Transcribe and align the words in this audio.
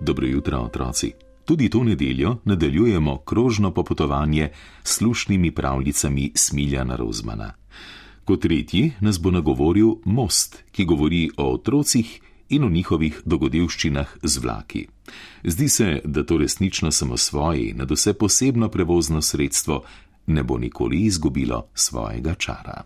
Dobro 0.00 0.26
jutro, 0.26 0.58
otroci. 0.58 1.12
Tudi 1.44 1.68
to 1.68 1.84
nedeljo 1.84 2.36
nadaljujemo 2.44 3.18
krožno 3.18 3.74
popotovanje 3.74 4.48
s 4.84 4.96
slušnimi 4.96 5.50
pravljicami 5.50 6.32
Smiljana 6.34 6.96
Rozmana. 6.96 7.52
Kot 8.24 8.40
tretji 8.40 8.92
nas 9.00 9.20
bo 9.20 9.30
nagovoril 9.30 9.88
most, 10.04 10.62
ki 10.72 10.84
govori 10.84 11.30
o 11.36 11.52
otrocih 11.54 12.20
in 12.48 12.64
o 12.64 12.68
njihovih 12.68 13.20
dogodivščinah 13.24 14.16
z 14.22 14.38
vlaki. 14.38 14.86
Zdi 15.44 15.68
se, 15.68 16.00
da 16.04 16.26
to 16.26 16.38
resnično 16.38 16.90
samo 16.90 17.16
svoje, 17.16 17.74
na 17.74 17.86
vse 17.90 18.12
posebno 18.12 18.68
prevozno 18.68 19.22
sredstvo, 19.22 19.82
ne 20.26 20.42
bo 20.42 20.58
nikoli 20.58 21.00
izgubilo 21.00 21.66
svojega 21.74 22.34
čara. 22.34 22.82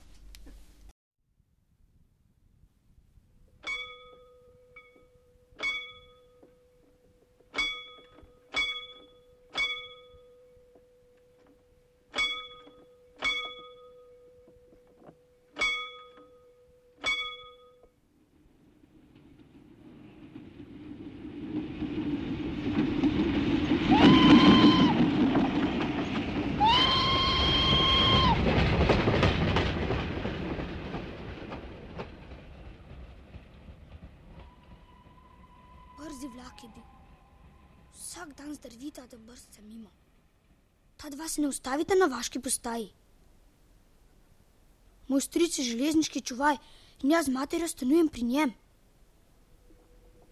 Na 42.04 42.16
vaški 42.16 42.40
postaji. 42.40 42.92
Moj 45.08 45.20
stric 45.20 45.58
je 45.58 45.64
železniški 45.64 46.20
čuvaj 46.20 46.56
in 47.02 47.10
jaz 47.10 47.26
z 47.26 47.32
materjo 47.32 47.68
stanujem 47.68 48.08
pri 48.08 48.22
njem. 48.22 48.52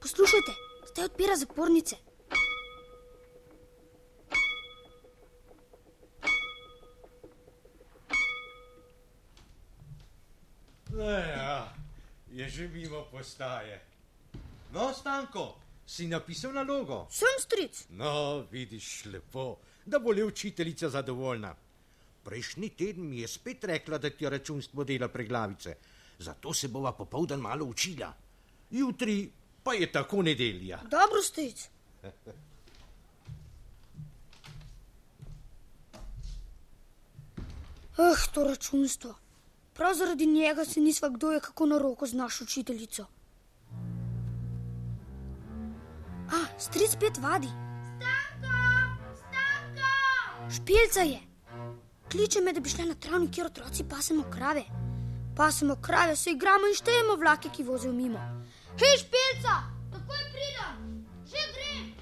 Poslušajte, 0.01 0.53
zdaj 0.93 1.05
odpira 1.05 1.37
zapornice. 1.37 1.97
Ja, 10.99 11.73
je 12.33 12.49
že 12.49 12.69
mimo 12.69 13.05
postaje. 13.11 13.81
No, 14.73 14.93
Stanko, 14.95 15.57
si 15.87 16.09
napisal 16.09 16.53
nalogo. 16.53 17.07
Sem 17.11 17.41
stric. 17.41 17.85
No, 17.91 18.45
vidiš 18.51 19.05
lepo, 19.05 19.57
da 19.87 19.99
bo 19.99 20.13
le 20.13 20.25
učiteljica 20.25 20.89
zadovoljna. 20.89 21.55
Prejšnji 22.25 22.69
teden 22.69 23.09
mi 23.09 23.19
je 23.19 23.29
spet 23.29 23.65
rekla, 23.65 23.99
da 23.99 24.11
ti 24.11 24.29
računstvo 24.29 24.85
dela 24.85 25.09
preglavice. 25.09 25.77
Zato 26.19 26.55
se 26.55 26.69
bova 26.69 26.93
popoldan 26.93 27.41
malo 27.41 27.65
učila. 27.65 28.13
Jutri 28.71 29.31
pa 29.63 29.75
je 29.75 29.93
tako 29.93 30.23
nedelja. 30.23 30.79
Dobro, 30.83 31.23
stric. 31.23 31.69
Eh, 37.99 38.27
to 38.35 38.45
računstvo. 38.45 39.15
Prav 39.75 39.95
zaradi 39.95 40.27
njega 40.27 40.65
se 40.65 40.81
nisva 40.81 41.09
kdo 41.09 41.33
je 41.33 41.41
kako 41.41 41.67
na 41.67 41.79
roko 41.79 42.07
z 42.07 42.13
našo 42.13 42.45
učiteljico. 42.45 43.07
A, 46.29 46.59
stric 46.59 46.91
spet 46.91 47.19
vadi. 47.19 47.72
Špilca 50.55 51.01
je. 51.01 51.21
Kliče 52.11 52.41
me, 52.41 52.53
da 52.53 52.61
bi 52.61 52.69
šla 52.69 52.85
na 52.85 52.95
travnik, 52.95 53.31
kjer 53.35 53.47
otroci 53.47 53.85
pasemo 53.91 54.25
krave. 54.33 54.63
Pasemo 55.37 55.77
krave, 55.83 56.17
se 56.17 56.31
igramo 56.31 56.67
in 56.69 56.75
štejemo 56.75 57.17
vlake, 57.17 57.49
ki 57.57 57.63
vozijo 57.63 57.93
mimo. 57.93 58.19
Hej, 58.81 58.99
špilca! 58.99 59.55
Takoj 59.93 60.23
pridem, 60.33 61.07
že 61.31 61.43
grem. 61.55 61.95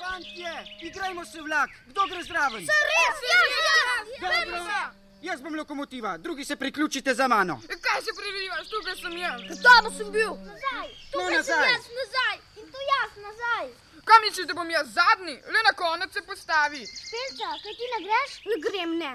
Fantje, 0.00 0.52
igrajmo 0.82 1.24
se 1.24 1.40
vlak, 1.40 1.70
kdo 1.86 2.06
gre 2.10 2.22
zraven? 2.22 2.60
Res, 2.60 3.24
jaz, 3.30 3.48
jaz, 3.68 4.06
Dobro. 4.20 4.64
Jaz 4.66 5.03
bom 5.42 5.54
lokomotiva, 5.54 6.18
drugi 6.18 6.44
se 6.44 6.56
priključite 6.56 7.14
za 7.14 7.28
mano. 7.28 7.60
Kaj 7.80 8.00
se 8.02 8.10
preverjaš, 8.16 8.68
tukaj 8.68 8.96
sem 8.96 9.16
jaz? 9.16 9.40
Tam 9.62 9.84
sem 9.96 10.12
bil. 10.12 10.32
Nazaj, 10.42 10.88
No, 11.14 11.20
tukaj 11.20 11.42
sem 11.42 11.56
nazaj. 11.56 11.72
jaz 11.72 11.84
nazaj 11.94 12.36
in 12.56 12.66
tu 12.66 12.78
jaz 12.92 13.10
nazaj. 13.18 13.66
Kam 14.04 14.22
misliš, 14.22 14.46
da 14.46 14.54
bom 14.54 14.70
jaz 14.70 14.86
zadnji? 14.90 15.34
Le 15.46 15.60
na 15.62 15.72
konec 15.74 16.12
se 16.12 16.22
postavi. 16.22 16.82
Pelca, 17.10 17.48
kaj 17.62 17.74
ti 17.74 17.86
ne 17.92 18.00
greš? 18.06 18.30
Ne 18.44 18.56
grem, 18.60 18.90
ne. 18.98 19.12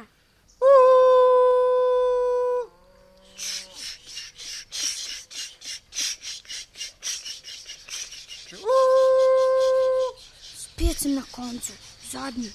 Spet 10.55 10.97
sem 10.97 11.13
na 11.15 11.23
koncu, 11.31 11.73
zadnji. 12.11 12.49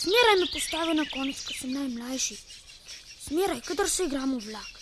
Smeraj 0.00 0.36
me 0.40 0.46
postavi 0.52 0.94
na 0.94 1.04
konec, 1.04 1.40
ko 1.46 1.52
sem 1.52 1.72
najmlajši. 1.72 2.36
Smeraj, 3.30 3.60
kadar 3.60 3.88
se 3.88 4.04
igramo 4.04 4.38
vlak. 4.38 4.72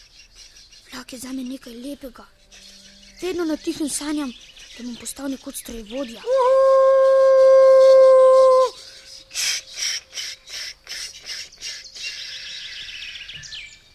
Vlak 0.92 1.12
je 1.12 1.19
za 1.19 1.32
me 1.32 1.42
nekaj 1.44 1.72
lepega. 1.72 2.25
Vedno 3.22 3.44
na 3.44 3.56
tihem 3.56 3.88
sanjam, 3.88 4.32
da 4.78 4.84
bom 4.84 4.97
postal 4.97 5.28
nekoč 5.28 5.56
strojevodja. 5.60 6.22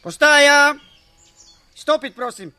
Postaja! 0.03 0.75
Stopiti, 1.75 2.15
prosim. 2.15 2.53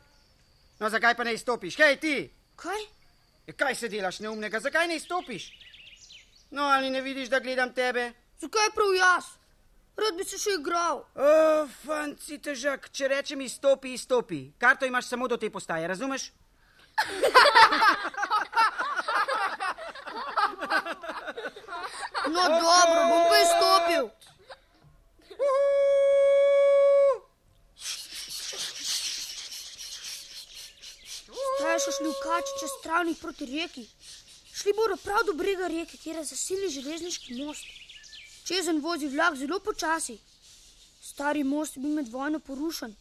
No, 0.80 0.90
zakaj 0.90 1.14
pa 1.14 1.24
ne 1.24 1.34
izstopiš? 1.34 1.76
Hej, 1.76 1.96
ti! 2.00 2.16
Kaj? 2.56 2.82
Ja, 3.46 3.54
Kaj 3.54 3.74
se 3.74 3.88
delaš 3.88 4.18
neumnega, 4.18 4.60
zakaj 4.60 4.88
ne 4.88 4.96
izstopiš? 4.96 5.52
No, 6.50 6.62
ali 6.62 6.90
ne 6.90 7.00
vidiš, 7.00 7.28
da 7.28 7.38
gledam 7.38 7.70
tebe? 7.74 8.12
Zakaj 8.40 8.74
prav 8.74 8.94
jaz? 8.98 9.43
Rad 9.96 10.16
bi 10.18 10.24
se 10.26 10.38
še 10.42 10.56
igral. 10.58 11.04
O, 11.14 11.28
fanci 11.84 12.38
težak, 12.42 12.88
če 12.90 13.08
rečem 13.12 13.44
izstopi, 13.44 13.94
izstopi. 13.94 14.40
Karto 14.58 14.86
imaš 14.86 15.12
samo 15.12 15.28
do 15.30 15.38
te 15.38 15.50
postaje, 15.50 15.86
razumeš? 15.88 16.32
No, 22.34 22.42
dobro, 22.42 23.00
bom 23.10 23.24
pa 23.30 23.38
izstopil. 23.38 24.10
Zdaj 31.54 31.78
so 31.84 31.94
šli 31.98 32.10
v 32.10 32.18
kači 32.24 32.58
čez 32.60 32.72
travnik 32.82 33.18
proti 33.22 33.46
reki. 33.46 33.86
Šli 34.54 34.74
bodo 34.74 34.96
prav 35.04 35.22
do 35.26 35.38
brega 35.38 35.70
reke, 35.70 35.96
kjer 36.02 36.16
je 36.22 36.24
zasilni 36.32 36.68
železniški 36.74 37.38
most. 37.44 37.83
Čezen 38.44 38.80
vozi 38.80 39.08
vlak 39.08 39.36
zelo 39.36 39.58
počasi. 39.60 40.18
Stari 41.02 41.44
most 41.44 41.76
je 41.76 41.82
bil 41.82 41.94
med 41.94 42.08
vojno 42.08 42.38
porušen. 42.40 42.94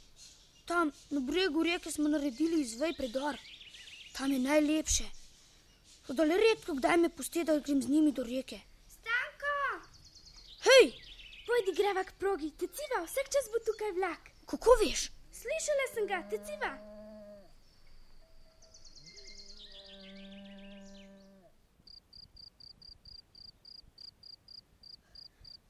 Tam 0.65 0.91
na 1.09 1.19
bregu 1.19 1.63
reke 1.63 1.91
smo 1.91 2.09
naredili 2.09 2.61
izvej 2.61 2.93
predor. 2.97 3.35
Tam 4.13 4.31
je 4.31 4.39
najlepše. 4.39 5.03
Toda 6.07 6.23
le 6.23 6.37
redko 6.37 6.73
kdaj 6.73 6.97
me 6.97 7.09
pusti, 7.09 7.43
da 7.43 7.59
grem 7.59 7.81
z 7.81 7.89
njimi 7.89 8.11
do 8.11 8.23
reke. 8.23 8.59
Stanko, 8.95 9.53
Hej, 10.67 10.91
pojdi 11.47 11.75
greva 11.77 12.03
k 12.03 12.15
progi, 12.19 12.51
teciva, 12.51 13.03
vsak 13.05 13.27
čas 13.35 13.51
bo 13.51 13.59
tukaj 13.67 13.91
vlak. 13.99 14.31
kako 14.45 14.69
veš? 14.81 15.09
Slišala 15.31 15.85
sem 15.93 16.07
ga, 16.07 16.19
teciva. 16.29 16.71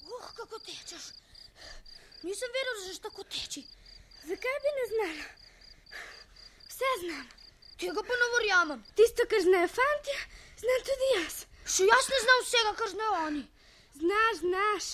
Uh, 0.01 0.33
kako 0.35 0.45
tečeš. 0.65 1.05
Nisem 2.23 2.51
vedel, 2.57 2.73
da 2.75 2.83
znaš 2.85 2.99
tako 3.05 3.23
teči. 3.23 3.63
Zakaj 4.29 4.59
bi 4.63 4.75
ne 4.79 4.85
znala? 4.91 5.25
Vse 6.69 6.91
znam. 7.01 7.25
Tega 7.79 8.03
pa 8.09 8.15
ne 8.21 8.27
verjamem. 8.35 8.83
Tisto, 8.95 9.23
kar 9.29 9.41
znajo 9.41 9.67
fanti, 9.77 10.15
znam 10.61 10.85
tudi 10.89 11.09
jaz. 11.15 11.35
Še 11.75 11.87
jaz 11.89 12.11
ne 12.13 12.19
znam 12.25 12.43
vsega, 12.45 12.75
kar 12.79 12.89
znajo 12.95 13.17
oni. 13.27 13.43
Znaš, 14.01 14.35
znaš. 14.45 14.85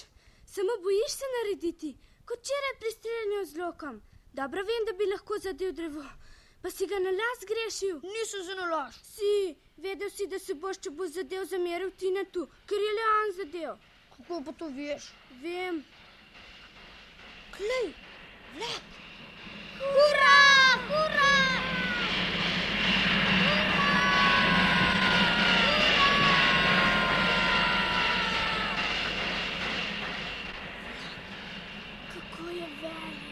Samo 0.54 0.78
bojiš 0.84 1.12
se 1.20 1.28
narediti, 1.36 1.90
kot 2.26 2.40
včeraj 2.42 2.74
pri 2.80 2.92
streljanju 2.92 3.46
z 3.46 3.62
lokom. 3.62 4.02
Dobro 4.34 4.64
vem, 4.64 4.86
da 4.86 4.94
bi 4.98 5.06
lahko 5.12 5.38
zadev 5.38 5.72
drevo, 5.78 6.06
pa 6.62 6.72
si 6.72 6.88
ga 6.88 7.00
na 7.00 7.12
las 7.20 7.46
grešil. 7.52 8.00
Nisem 8.16 8.44
se 8.48 8.56
nalaž. 8.56 8.98
Si, 9.14 9.56
vedel 9.78 10.10
si, 10.10 10.28
da 10.28 10.40
se 10.40 10.54
boš, 10.54 10.82
če 10.84 10.90
boš 10.90 11.14
zadev 11.20 11.46
zameril 11.54 11.92
ti 11.92 12.10
na 12.16 12.26
tu, 12.34 12.48
ker 12.70 12.82
je 12.88 12.96
le 12.98 13.06
on 13.14 13.34
zadev. 13.42 13.89
Kako 14.20 14.44
pa 14.44 14.52
to 14.52 14.68
veš? 14.70 15.04
Vem, 15.42 15.84
Glej, 17.58 17.88
vlak. 18.56 18.84
Hurra, 19.80 20.38
hurra! 20.88 21.36
Kako 32.14 32.50
je 32.50 32.68
velik, 32.82 33.24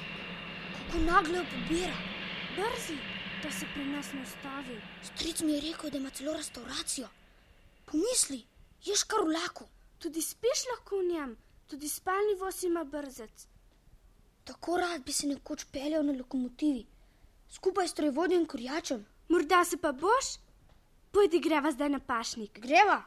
Kako 0.78 0.98
naglo 0.98 1.44
pobira. 1.52 1.98
brzi, 2.56 2.98
da 3.44 3.52
se 3.52 3.66
pri 3.74 3.86
nas 3.86 4.14
ne 4.14 4.22
ustavi. 4.22 4.82
Stric 5.04 5.42
mi 5.42 5.54
je 5.54 5.62
rekel, 5.62 5.90
da 5.90 5.98
ima 5.98 6.10
celo 6.10 6.34
restauracijo. 6.34 7.08
Pomisli, 7.86 8.44
ješ 8.86 9.04
kar 9.04 9.20
v 9.20 9.32
laku. 9.34 9.66
Tudi 10.00 10.22
spiš 10.22 10.66
lahko 10.72 11.00
v 11.00 11.08
njem, 11.12 11.38
tudi 11.68 11.90
spalni 11.90 12.36
voz 12.40 12.64
ima 12.64 12.84
brzec. 12.84 13.48
Tako 14.44 14.78
rad 14.78 15.04
bi 15.04 15.12
se 15.12 15.28
nekoč 15.28 15.66
peljal 15.72 16.06
na 16.06 16.14
lokomotivi, 16.14 16.86
skupaj 17.50 17.88
s 17.88 17.94
trojvodjem 17.94 18.46
kurjačem. 18.46 19.06
Morda 19.28 19.66
se 19.66 19.78
pa 19.78 19.92
boš? 19.92 20.38
Pojdi 21.12 21.40
greva 21.40 21.72
zdaj 21.72 21.90
na 21.90 22.00
pašnik. 22.00 22.60
Greva. 22.60 23.04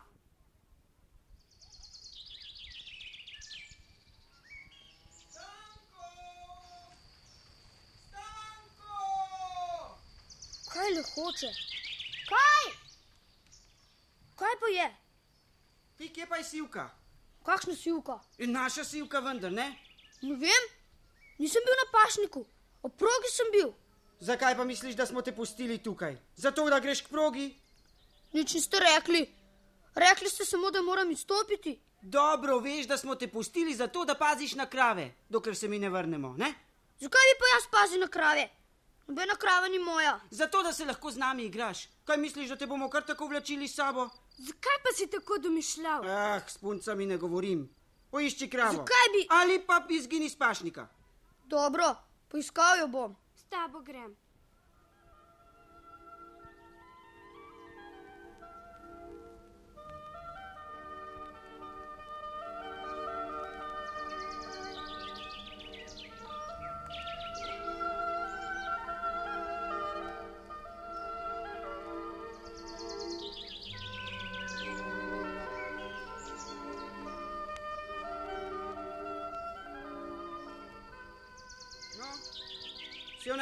Kaj 10.72 10.90
le 10.96 11.02
hoče? 11.14 11.52
Kaj? 12.28 12.66
Kaj 14.36 14.54
pa 14.60 14.66
je? 14.66 14.99
Ti 16.00 16.08
kje 16.08 16.26
pa 16.26 16.36
je 16.36 16.44
sivka? 16.44 16.90
Kakšna 17.44 17.74
sivka? 17.76 18.14
In 18.38 18.52
naša 18.52 18.84
sivka 18.84 19.20
vendar, 19.20 19.52
ne? 19.52 19.66
Ne 20.22 20.36
vem, 20.40 20.68
nisem 21.38 21.60
bil 21.66 21.76
na 21.76 21.84
pašniku, 21.92 22.40
ob 22.82 22.94
progi 22.96 23.28
sem 23.28 23.50
bil. 23.52 23.74
Zakaj 24.20 24.56
pa 24.56 24.64
misliš, 24.64 24.96
da 24.96 25.06
smo 25.06 25.20
te 25.22 25.34
pustili 25.36 25.76
tukaj? 25.78 26.16
Zato, 26.36 26.64
da 26.72 26.78
greš 26.80 27.02
k 27.04 27.12
progi? 27.12 27.44
Nič 28.32 28.54
niste 28.54 28.80
rekli. 28.80 29.26
Rekli 29.94 30.30
ste 30.30 30.44
samo, 30.44 30.70
da 30.70 30.80
moram 30.82 31.10
izstopiti. 31.10 31.76
Dobro, 32.00 32.58
veš, 32.64 32.88
da 32.88 32.96
smo 32.96 33.14
te 33.14 33.28
pustili 33.28 33.74
zato, 33.74 34.04
da 34.04 34.14
paziš 34.14 34.54
na 34.54 34.66
krave, 34.66 35.10
dokler 35.28 35.56
se 35.56 35.68
mi 35.68 35.78
ne 35.78 35.90
vrnemo, 35.90 36.32
ne? 36.38 36.54
Zakaj 37.00 37.28
bi 37.28 37.36
pa 37.44 37.52
jaz 37.52 37.68
pazil 37.76 38.00
na 38.00 38.08
krave? 38.08 38.48
Nobena 39.06 39.36
krava 39.36 39.68
ni 39.68 39.78
moja. 39.78 40.20
Zato, 40.30 40.62
da 40.62 40.72
se 40.72 40.84
lahko 40.84 41.10
z 41.10 41.18
nami 41.18 41.44
igraš. 41.44 41.88
Kaj 42.04 42.16
misliš, 42.16 42.48
da 42.48 42.56
te 42.56 42.66
bomo 42.66 42.88
kar 42.88 43.04
tako 43.04 43.26
vlačili 43.26 43.68
s 43.68 43.76
sabo? 43.76 44.08
Zakaj 44.40 44.76
pa 44.82 44.90
si 44.94 45.06
tako 45.06 45.38
domišljal? 45.38 46.04
Ah, 46.06 46.40
s 46.46 46.58
puncami 46.58 47.06
ne 47.06 47.16
govorim. 47.16 47.68
Poišči 48.10 48.50
kravo. 48.50 48.72
Zakaj 48.72 49.06
bi- 49.12 49.26
Ali 49.30 49.60
pa 49.60 49.86
izgini 49.90 50.26
iz 50.26 50.36
pašnika. 50.36 50.88
Dobro, 51.46 51.94
poiskal 52.28 52.78
jo 52.78 52.88
bom. 52.88 53.16
S 53.36 53.42
tabo 53.44 53.80
grem. 53.80 54.16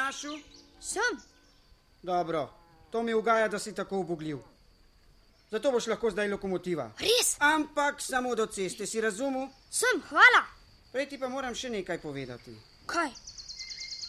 Našel? 0.09 0.41
Sem. 0.81 1.21
Dobro, 2.03 2.49
to 2.91 3.03
mi 3.03 3.15
ugaja, 3.15 3.49
da 3.49 3.59
si 3.59 3.75
tako 3.75 3.99
ubogljiv. 3.99 4.39
Zato 5.51 5.71
boš 5.71 5.87
lahko 5.87 6.11
zdaj 6.11 6.29
lokomotiva. 6.29 6.91
Res? 6.99 7.37
Ampak 7.39 8.01
samo 8.01 8.35
do 8.35 8.47
ceste, 8.47 8.87
si 8.87 9.01
razumel? 9.01 9.49
Sem, 9.71 10.01
hvala. 10.09 10.43
Prej 10.93 11.09
ti 11.09 11.19
pa 11.21 11.29
moram 11.29 11.55
še 11.55 11.71
nekaj 11.71 12.01
povedati. 12.01 12.57
Kaj? 12.89 13.13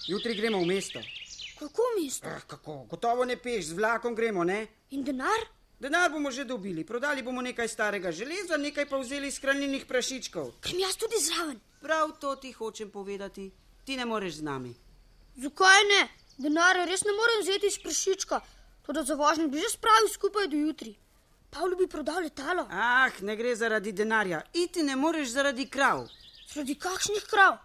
Jutri 0.08 0.36
gremo 0.36 0.60
v 0.64 0.68
mesto. 0.72 1.04
Kako 1.60 1.84
mesto? 2.00 2.28
Ah, 2.28 2.44
kako? 2.48 2.84
Gotovo 2.90 3.26
ne 3.26 3.36
peš, 3.36 3.72
z 3.72 3.80
vlakom 3.80 4.16
gremo, 4.16 4.44
ne? 4.44 4.68
In 4.96 5.04
denar? 5.04 5.48
Denar 5.80 6.12
bomo 6.12 6.32
že 6.32 6.44
dobili, 6.44 6.84
prodali 6.84 7.24
bomo 7.24 7.42
nekaj 7.42 7.68
starega 7.68 8.12
železa, 8.12 8.58
nekaj 8.58 8.88
pa 8.88 9.00
vzeli 9.00 9.28
iz 9.28 9.40
hranilnih 9.40 9.86
prašičkov. 9.88 10.60
Grem 10.64 10.84
jaz 10.84 10.96
tudi 11.00 11.20
zraven. 11.24 11.60
Prav 11.80 12.16
to 12.20 12.36
ti 12.36 12.52
hočem 12.52 12.92
povedati. 12.92 13.52
Ti 13.84 13.96
ne 13.96 14.06
moreš 14.06 14.40
z 14.40 14.48
nami. 14.48 14.76
Zakaj 15.36 15.84
ne? 15.90 16.08
Denarja 16.38 16.86
res 16.86 17.04
ne 17.04 17.12
morem 17.12 17.42
vzeti 17.42 17.68
iz 17.68 17.78
prašička. 17.84 18.40
Toda 18.86 19.04
za 19.04 19.16
vožnjo 19.16 19.48
bi 19.48 19.60
že 19.60 19.70
spravil 19.70 20.08
skupaj 20.10 20.48
do 20.48 20.58
jutri. 20.58 20.96
Pavlu 21.52 21.76
bi 21.76 21.88
prodal 21.88 22.24
letalo. 22.24 22.68
Ah, 22.72 23.12
ne 23.22 23.36
gre 23.36 23.56
zaradi 23.56 23.92
denarja. 23.92 24.42
Iti 24.54 24.84
ne 24.84 24.96
moreš 24.96 25.30
zaradi 25.30 25.70
krav. 25.70 26.08
Zaradi 26.54 26.76
kakšnih 26.76 27.26
krav? 27.30 27.58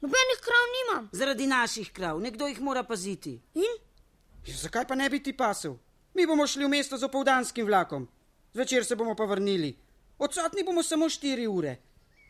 Nobenih 0.00 0.40
krav 0.44 0.64
nimam. 0.76 1.08
Zaradi 1.12 1.46
naših 1.46 1.92
krav. 1.92 2.20
Nekdo 2.20 2.46
jih 2.46 2.60
mora 2.60 2.82
paziti. 2.82 3.40
In? 3.54 3.78
Ja, 4.46 4.56
zakaj 4.56 4.86
pa 4.86 4.94
ne 4.94 5.10
bi 5.10 5.22
ti 5.22 5.32
pasel? 5.36 5.76
Mi 6.14 6.26
bomo 6.26 6.46
šli 6.46 6.64
v 6.64 6.68
mesto 6.68 6.96
z 6.96 7.04
opoldanskim 7.04 7.66
vlakom. 7.66 8.08
Zvečer 8.54 8.84
se 8.84 8.96
bomo 8.96 9.14
pa 9.14 9.24
vrnili. 9.24 9.76
Odsotni 10.18 10.64
bomo 10.64 10.82
samo 10.82 11.08
štiri 11.08 11.46
ure. 11.46 11.76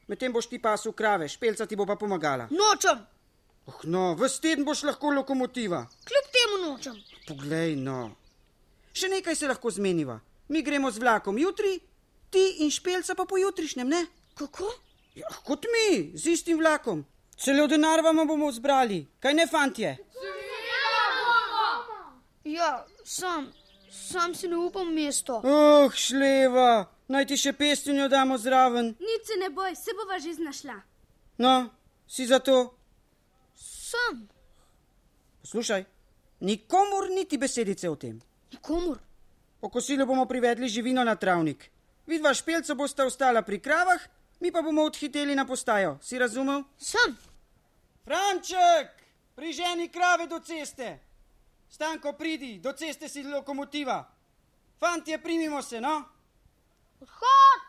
Medtem 0.08 0.32
boš 0.32 0.46
ti 0.46 0.58
pasel 0.62 0.92
krave, 0.92 1.28
špelca 1.28 1.66
ti 1.66 1.76
bo 1.76 1.86
pa 1.86 1.96
pomagala. 1.96 2.48
Nočem. 2.50 3.06
Oh, 3.66 3.80
no, 3.84 4.14
ves 4.14 4.38
teden 4.40 4.64
boš 4.64 4.84
lahko 4.86 5.10
lokomotiva. 5.10 5.86
Kljub 6.06 6.26
temu 6.34 6.58
nočem. 6.62 6.98
Poglej, 7.26 7.74
no. 7.76 8.12
Še 8.94 9.10
nekaj 9.10 9.34
se 9.34 9.48
lahko 9.50 9.70
zmeniva. 9.74 10.20
Mi 10.48 10.62
gremo 10.62 10.90
z 10.90 11.02
vlakom 11.02 11.38
jutri, 11.38 11.80
ti 12.30 12.44
in 12.62 12.70
špelca 12.70 13.16
pa 13.18 13.26
pojutrišnjem, 13.26 13.88
ne? 13.88 14.04
Kako? 14.38 14.70
Ja, 15.18 15.32
kot 15.44 15.66
mi, 15.72 16.12
z 16.14 16.36
istim 16.36 16.60
vlakom. 16.62 17.02
Celo 17.36 17.66
denar 17.66 18.00
vam 18.06 18.22
bomo 18.28 18.52
zbrali, 18.52 19.02
kaj 19.20 19.34
ne, 19.34 19.46
fantje? 19.50 19.96
Ja, 22.46 22.86
sam, 23.04 23.50
sam 23.90 24.34
si 24.34 24.48
ne 24.48 24.56
upam 24.56 24.94
mesto. 24.94 25.40
Oh, 25.42 25.90
šleva, 25.90 26.86
naj 27.10 27.26
ti 27.26 27.36
še 27.40 27.52
pestinjo 27.58 28.06
damo 28.08 28.38
zraven. 28.38 28.94
Nič 29.02 29.26
se 29.26 29.42
ne 29.42 29.50
boj, 29.50 29.74
se 29.74 29.96
bova 29.98 30.22
že 30.22 30.38
znašla. 30.38 30.78
No, 31.42 31.56
si 32.06 32.30
za 32.30 32.38
to? 32.38 32.76
Sam, 33.96 34.28
Poslušaj, 35.40 35.84
nikomur 36.40 37.10
niti 37.10 37.38
besedice 37.38 37.90
o 37.90 37.96
tem. 37.96 38.20
nikomur. 38.52 38.98
Po 39.60 39.68
kosilu 39.68 40.06
bomo 40.06 40.26
privedli 40.26 40.68
živino 40.68 41.04
na 41.04 41.14
travnik. 41.16 41.70
Vidva 42.06 42.34
špelca 42.34 42.74
bosta 42.74 43.06
ostala 43.06 43.42
pri 43.42 43.60
kravah, 43.60 44.00
mi 44.40 44.52
pa 44.52 44.62
bomo 44.62 44.82
odhiteli 44.82 45.34
na 45.34 45.46
postajo. 45.46 45.98
Si 46.02 46.18
razumel? 46.18 46.62
Sam, 46.78 47.16
Franček, 48.04 48.90
priženi 49.34 49.88
krave 49.88 50.26
do 50.26 50.38
ceste. 50.40 50.98
Stanko, 51.70 52.12
pridi, 52.12 52.58
do 52.58 52.72
ceste 52.72 53.08
si 53.08 53.22
lokomotiva. 53.22 54.04
Fantje, 54.80 55.18
primimo 55.22 55.62
se, 55.62 55.80
no? 55.80 56.04
odhod. 57.00 57.60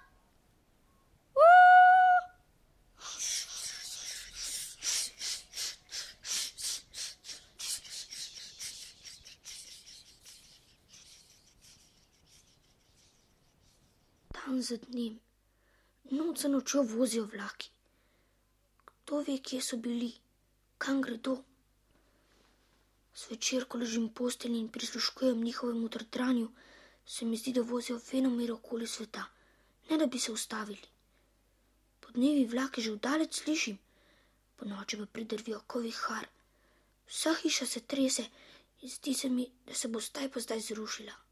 Dan 14.47 14.61
za 14.63 14.77
dnem, 14.79 15.15
noč 16.17 16.41
za 16.41 16.47
nočjo 16.47 16.81
vozijo 16.87 17.25
vlaki. 17.31 17.67
Kdo 18.87 19.17
ve, 19.27 19.33
kje 19.43 19.59
so 19.61 19.77
bili, 19.77 20.07
kam 20.77 21.01
gredo? 21.03 21.33
Zvečer, 23.23 23.65
ko 23.67 23.81
ležim 23.81 24.05
v 24.05 24.13
postelji 24.19 24.61
in 24.63 24.69
prisluškujem 24.71 25.43
njihovemu 25.43 25.89
trdranju, 25.89 26.47
se 27.15 27.25
mi 27.25 27.41
zdi, 27.41 27.57
da 27.59 27.65
vozijo 27.73 27.99
fenomere 27.99 28.53
okoli 28.53 28.87
sveta, 28.87 29.25
ne 29.89 29.97
da 29.97 30.07
bi 30.07 30.19
se 30.19 30.31
ustavili. 30.31 30.87
Po 31.99 32.15
dnevi 32.15 32.47
vlake 32.47 32.81
že 32.81 32.95
vdalec 32.95 33.35
slišim, 33.43 33.77
po 34.55 34.65
noči 34.65 35.03
pa 35.03 35.05
pridrvijo 35.05 35.59
kovihar. 35.67 36.31
Vsa 37.07 37.35
hiša 37.43 37.65
se 37.65 37.83
trese 37.83 38.29
in 38.81 38.89
zdi 38.95 39.13
se 39.13 39.29
mi, 39.29 39.51
da 39.65 39.73
se 39.73 39.87
bo 39.87 39.99
zdaj 39.99 40.31
pa 40.31 40.39
zdaj 40.39 40.69
zrušila. 40.71 41.26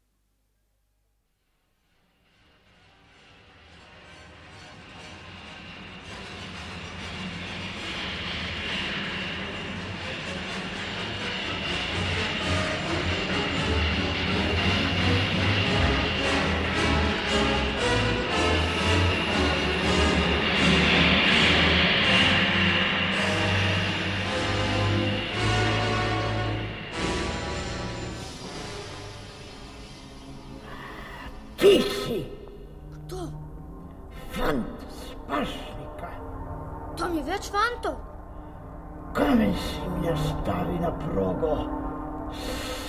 Nastavi 40.76 40.78
na 40.78 40.98
progo, 40.98 41.56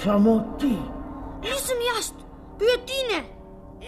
samo 0.04 0.58
ti. 0.60 0.78
Nisem 1.42 1.78
jaz, 1.96 2.12
bil 2.60 2.68
je 2.68 2.86
Tine. 2.86 3.24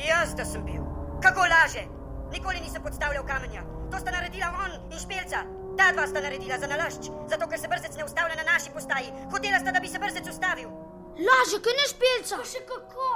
Jaz, 0.08 0.36
da 0.36 0.46
sem 0.46 0.64
bil. 0.66 0.84
Kako 1.22 1.40
laže? 1.40 1.84
Nikoli 2.32 2.60
nisem 2.60 2.84
podstavljal 2.84 3.26
kamenja. 3.26 3.64
To 3.92 3.98
sta 4.00 4.12
naredila 4.12 4.48
on 4.66 4.92
in 4.92 5.00
špelca. 5.00 5.38
Ta 5.78 5.92
dva 5.94 6.08
sta 6.08 6.22
naredila 6.22 6.58
za 6.60 6.68
nalašč, 6.68 7.10
zato 7.30 7.48
ker 7.48 7.60
se 7.60 7.68
brzec 7.68 7.98
ne 7.98 8.06
ustavlja 8.06 8.36
na 8.36 8.54
naši 8.54 8.70
postaji. 8.74 9.12
Hotela 9.32 9.60
sta, 9.60 9.72
da 9.72 9.80
bi 9.80 9.88
se 9.88 10.00
brzec 10.00 10.30
ustavil. 10.30 10.70
Laže, 11.18 11.62
kaj 11.64 11.76
ne 11.80 11.86
špelca. 11.94 12.38
Pa 12.38 12.46
še 12.46 12.62
kako? 12.70 13.10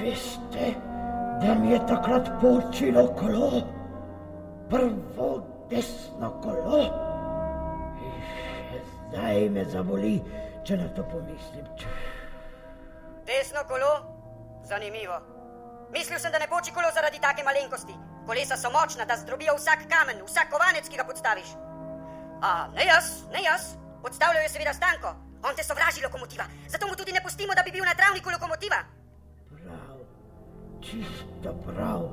Veste, 0.00 0.72
da 1.42 1.54
mi 1.54 1.72
je 1.72 1.80
takrat 1.86 2.30
počilo 2.40 3.06
kolo, 3.18 3.62
prvo 4.70 5.30
desno 5.70 6.30
kolo. 6.42 7.09
Zdaj 9.10 9.48
me 9.50 9.64
zaboli, 9.66 10.20
če 10.62 10.76
na 10.78 10.86
to 10.94 11.02
pomislim. 11.10 11.66
Desno 13.26 13.64
kolo? 13.66 13.88
Zanimivo. 14.62 15.16
Mislil 15.90 16.20
sem, 16.22 16.30
da 16.30 16.38
ne 16.38 16.46
poči 16.46 16.70
kolo 16.70 16.92
zaradi 16.94 17.18
take 17.18 17.42
malenkosti. 17.42 17.96
Kolesa 18.26 18.54
so 18.56 18.70
močna, 18.70 19.04
da 19.04 19.16
zdrobijo 19.18 19.56
vsak 19.58 19.82
kamen, 19.90 20.22
vsak 20.28 20.52
kovanec, 20.52 20.86
ki 20.86 21.00
ga 21.00 21.06
podstaviš. 21.08 21.50
A 22.46 22.68
ne 22.76 22.86
jaz, 22.86 23.08
ne 23.34 23.42
jaz. 23.42 23.72
Podstavljajo 24.04 24.52
seveda 24.52 24.76
stanko. 24.78 25.10
On 25.42 25.58
te 25.58 25.64
sovraži 25.66 26.04
lokomotiva, 26.04 26.46
zato 26.68 26.86
mu 26.86 26.94
tudi 26.94 27.12
ne 27.12 27.22
pustimo, 27.24 27.56
da 27.56 27.64
bi 27.66 27.74
bil 27.74 27.84
na 27.84 27.96
travniku 27.98 28.30
lokomotiva. 28.30 28.78
Prav, 29.50 29.98
čisto 30.84 31.56
prav, 31.66 32.06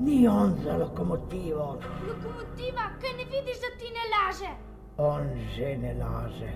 ni 0.00 0.24
on 0.28 0.56
za 0.64 0.78
lokomotivo. 0.78 1.68
Lokomotiva, 2.08 2.88
kaj 3.02 3.16
ne 3.20 3.28
vidiš, 3.28 3.60
da 3.60 3.70
ti 3.76 3.92
ne 3.98 4.08
laže? 4.14 4.69
On 5.00 5.24
že 5.56 5.76
ne 5.80 5.94
laže. 5.94 6.52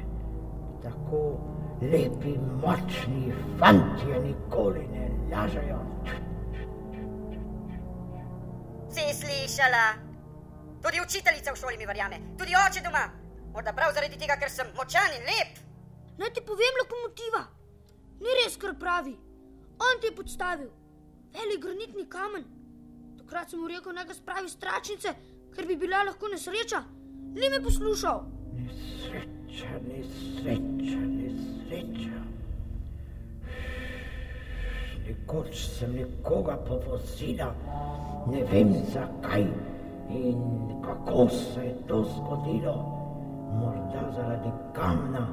Tako 0.82 1.40
lepi, 1.80 2.36
močni 2.60 3.32
fantje 3.58 4.20
nikoli 4.20 4.84
ne 4.92 5.08
lažejo. 5.32 5.80
Si 8.92 9.04
slišala? 9.20 9.86
Tudi 10.82 11.00
učiteljica 11.00 11.52
v 11.52 11.56
šoli 11.56 11.78
mi 11.80 11.86
verjame, 11.88 12.20
tudi 12.38 12.52
oče 12.52 12.84
doma. 12.84 13.08
Morda 13.54 13.72
prav 13.72 13.94
zaradi 13.96 14.20
tega, 14.20 14.36
ker 14.36 14.52
sem 14.52 14.68
močan 14.76 15.16
in 15.16 15.24
lep. 15.24 15.56
Naj 16.20 16.34
ti 16.36 16.44
povem, 16.44 16.80
lokomotiva. 16.82 17.46
Ni 18.20 18.36
res, 18.42 18.60
kar 18.60 18.76
pravi. 18.76 19.16
On 19.80 20.00
ti 20.00 20.12
je 20.12 20.16
podstavil. 20.20 20.68
Velik 21.32 21.64
granitni 21.64 22.04
kamen. 22.12 22.44
Takrat 23.22 23.50
sem 23.50 23.60
mu 23.60 23.72
rekel, 23.72 23.96
naj 23.96 24.10
ga 24.12 24.20
spravi 24.20 24.52
iz 24.52 24.60
tračnice, 24.60 25.16
ker 25.56 25.64
bi 25.64 25.80
bila 25.80 26.04
lahko 26.04 26.28
nesreča. 26.28 26.84
Ni 27.34 27.48
me 27.48 27.64
poslušal. 27.64 28.33
Nesreča, 28.54 29.72
nesreča, 29.88 31.00
nesreča. 31.18 32.20
Nekoč 35.06 35.54
sem 35.54 35.92
nekoga 35.96 36.56
povozila, 36.56 37.50
ne 38.30 38.44
vem 38.52 38.72
zakaj 38.92 39.44
in 40.10 40.38
kako 40.84 41.28
se 41.28 41.64
je 41.66 41.74
to 41.88 42.02
zgodilo. 42.04 42.76
Morda 43.54 44.10
zaradi 44.16 44.50
kamna 44.72 45.26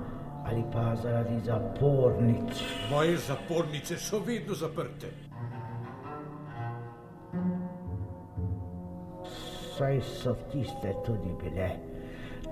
ali 0.45 0.63
pa 0.73 0.95
zaradi 0.95 1.39
zapornic. 1.45 2.63
Moje 2.91 3.17
zapornice 3.17 3.97
so 3.97 4.19
vedno 4.19 4.53
zaprte. 4.53 5.07
Saj 9.77 10.01
so 10.01 10.35
tiste 10.51 10.93
tudi 11.05 11.31
bile. 11.43 11.90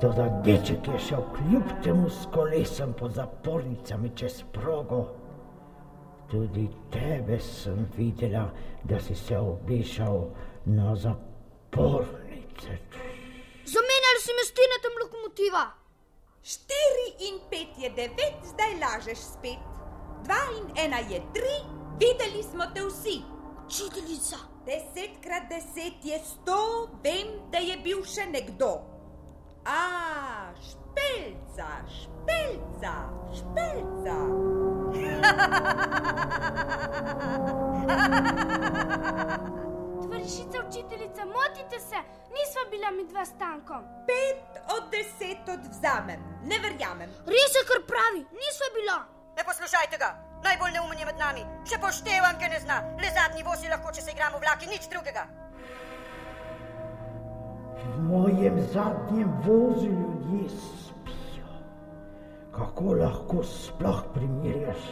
Toda 0.01 0.41
deček 0.45 0.87
je 0.87 0.99
šel 0.99 1.23
kljub 1.35 1.63
temu 1.83 2.09
s 2.09 2.27
kolesom 2.33 2.93
po 2.99 3.09
zapornicami 3.09 4.11
čez 4.15 4.43
progo. 4.53 5.05
Tudi 6.31 6.67
tebe 6.91 7.39
sem 7.39 7.87
videla, 7.97 8.45
da 8.83 8.99
si 8.99 9.15
se 9.15 9.37
obešal 9.37 10.29
na 10.65 10.95
zapornice. 10.95 12.71
Zamenjali 13.73 14.19
si 14.23 14.31
me 14.37 14.43
s 14.47 14.55
tinetom 14.55 14.93
lokomotiva. 15.03 15.63
Štiri 16.43 17.07
in 17.27 17.41
pet 17.49 17.75
je 17.83 17.89
devet, 17.89 18.39
zdaj 18.43 18.79
lažeš 18.79 19.17
spet. 19.17 19.67
Dva 20.23 20.39
in 20.59 20.85
ena 20.85 20.99
je 21.11 21.19
tri, 21.33 21.57
videli 21.99 22.43
smo 22.43 22.63
te 22.73 22.85
vsi. 22.87 23.19
Učiteljica. 23.65 24.37
Deset 24.65 25.19
krat 25.23 25.43
deset 25.49 25.99
je 26.03 26.19
sto, 26.19 26.87
vem, 27.03 27.27
da 27.51 27.57
je 27.57 27.77
bil 27.83 27.99
še 28.05 28.29
nekdo. 28.31 28.98
A, 29.65 30.51
špelca, 30.61 31.67
špelca, 31.87 32.93
špelca. 33.37 34.17
Tovarišica 40.01 40.57
učiteljica, 40.69 41.25
motite 41.25 41.79
se, 41.79 41.99
nisva 42.35 42.61
bila 42.69 42.91
mi 42.91 43.07
dva 43.07 43.25
stankom. 43.25 43.83
Pet 44.07 44.61
od 44.75 44.83
deset 44.91 45.49
odvzamem, 45.49 46.19
ne 46.43 46.59
verjamem. 46.59 47.09
Res 47.27 47.51
je, 47.57 47.63
kar 47.69 47.79
pravi. 47.91 48.21
Nisva 48.41 48.67
bila. 48.77 48.99
Ne 49.37 49.43
poslušajte 49.43 49.97
ga, 49.97 50.09
najbolj 50.43 50.71
neumen 50.71 50.99
je 50.99 51.05
med 51.05 51.17
nami. 51.19 51.43
Še 51.69 51.77
poštevam, 51.83 52.35
ki 52.39 52.49
ne 52.53 52.59
zna. 52.59 52.77
Le 53.01 53.09
zadnji 53.17 53.43
vozi 53.43 53.67
lahko, 53.71 53.91
če 53.95 54.01
se 54.01 54.11
igramo 54.11 54.39
vlaki, 54.39 54.67
nič 54.71 54.83
drugega. 54.91 55.23
V 57.79 58.01
mojem 58.03 58.59
zadnjem 58.73 59.31
vozu 59.45 59.85
ljudje 59.85 60.49
spijo. 60.49 61.47
Kako 62.51 62.93
lahko 62.93 63.43
sploh 63.43 64.03
primerjaš 64.13 64.83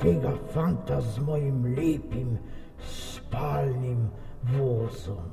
tega 0.00 0.32
fanta 0.52 1.00
z 1.00 1.20
mojim 1.20 1.64
lepim 1.64 2.38
spalnim 2.80 4.10
vozom? 4.42 5.30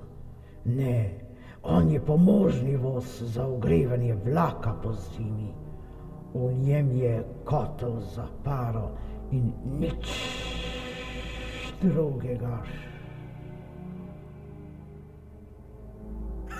Ne, 0.65 1.19
on 1.63 1.89
je 1.89 1.99
pomožni 2.05 2.75
voz 2.75 3.21
za 3.21 3.47
ogrevanje 3.47 4.15
vlaka 4.25 4.73
po 4.83 4.93
zimi. 4.93 5.53
V 6.33 6.53
njem 6.53 6.91
je 6.91 7.23
kotel 7.45 7.99
za 7.99 8.27
paro 8.43 8.91
in 9.31 9.53
nič 9.79 10.07
drugega. 11.81 12.63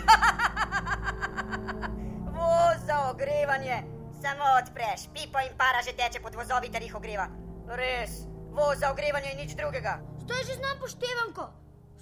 Voz 2.35 2.77
za 2.85 3.09
ogrevanje. 3.11 3.83
Samo 4.21 4.45
odpreš, 4.61 5.09
pipo 5.13 5.39
in 5.41 5.57
para 5.57 5.81
že 5.81 5.97
teče 5.97 6.21
pod 6.21 6.35
vozovi, 6.35 6.69
ter 6.69 6.81
jih 6.81 6.95
ogreva. 6.95 7.27
Res, 7.67 8.27
voz 8.53 8.77
za 8.79 8.91
ogrevanje 8.91 9.31
in 9.33 9.37
nič 9.37 9.55
drugega. 9.57 9.97
Zdaj 10.21 10.43
že 10.45 10.53
znam 10.61 10.77
poštevanko. 10.79 11.49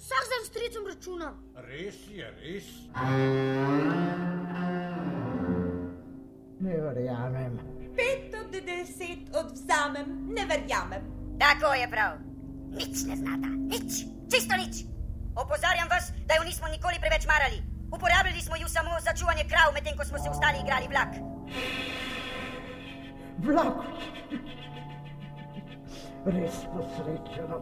Vsak 0.00 0.24
dan 0.32 0.42
s 0.44 0.50
tricem 0.50 0.84
računam. 0.86 1.34
Res 1.68 1.96
je, 2.08 2.26
res. 2.40 2.66
Ne 6.60 6.76
verjamem. 6.80 7.58
Pet 7.96 8.34
od 8.36 8.52
deset 8.52 9.28
odvzamem, 9.36 10.28
ne 10.36 10.44
verjamem. 10.46 11.02
Tako 11.40 11.72
je 11.74 11.90
prav. 11.90 12.12
Nič 12.70 13.04
ne 13.08 13.16
znata, 13.16 13.48
nič, 13.48 14.04
čisto 14.28 14.54
nič. 14.56 14.84
Opozarjam 15.36 15.88
vas, 15.88 16.12
da 16.28 16.34
jo 16.36 16.44
nismo 16.44 16.68
nikoli 16.68 17.00
preveč 17.00 17.26
marali. 17.26 17.62
Uporabljali 17.92 18.40
smo 18.40 18.56
ju 18.56 18.68
samo 18.68 18.90
za 19.00 19.12
čuvanje 19.18 19.44
krav, 19.48 19.74
medtem 19.74 19.96
ko 19.96 20.04
smo 20.04 20.18
se 20.18 20.30
ostali 20.30 20.58
igrali 20.62 20.86
vlak. 20.88 21.12
Vlak. 23.38 23.78
Res 26.24 26.56
posrečeno. 26.72 27.60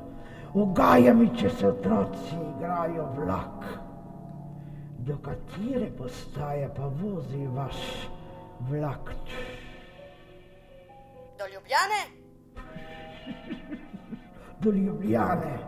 Ugaja 0.55 1.15
mi, 1.15 1.29
če 1.39 1.51
se 1.51 1.67
otroci 1.69 2.37
igrajo 2.57 3.07
vlak. 3.17 3.65
Do 4.99 5.17
katere 5.25 5.91
postaje 5.99 6.69
pa 6.77 6.87
vozi 6.87 7.47
vaš 7.47 7.81
vlak? 8.71 9.13
Do 11.39 11.45
Ljubljane? 11.55 12.03
Do 14.63 14.71
Ljubljane. 14.71 15.59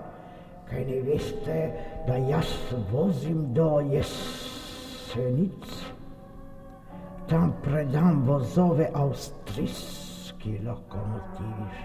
Kaj 0.71 0.85
ne 0.85 1.01
veste, 1.03 1.59
da 2.07 2.17
jaz 2.17 2.51
vozim 2.93 3.55
do 3.55 3.81
jesenic? 5.11 5.65
Tam 7.29 7.53
predam 7.63 8.25
vozove 8.27 8.91
avstrijski 8.95 10.61
lokomotivi. 10.67 11.81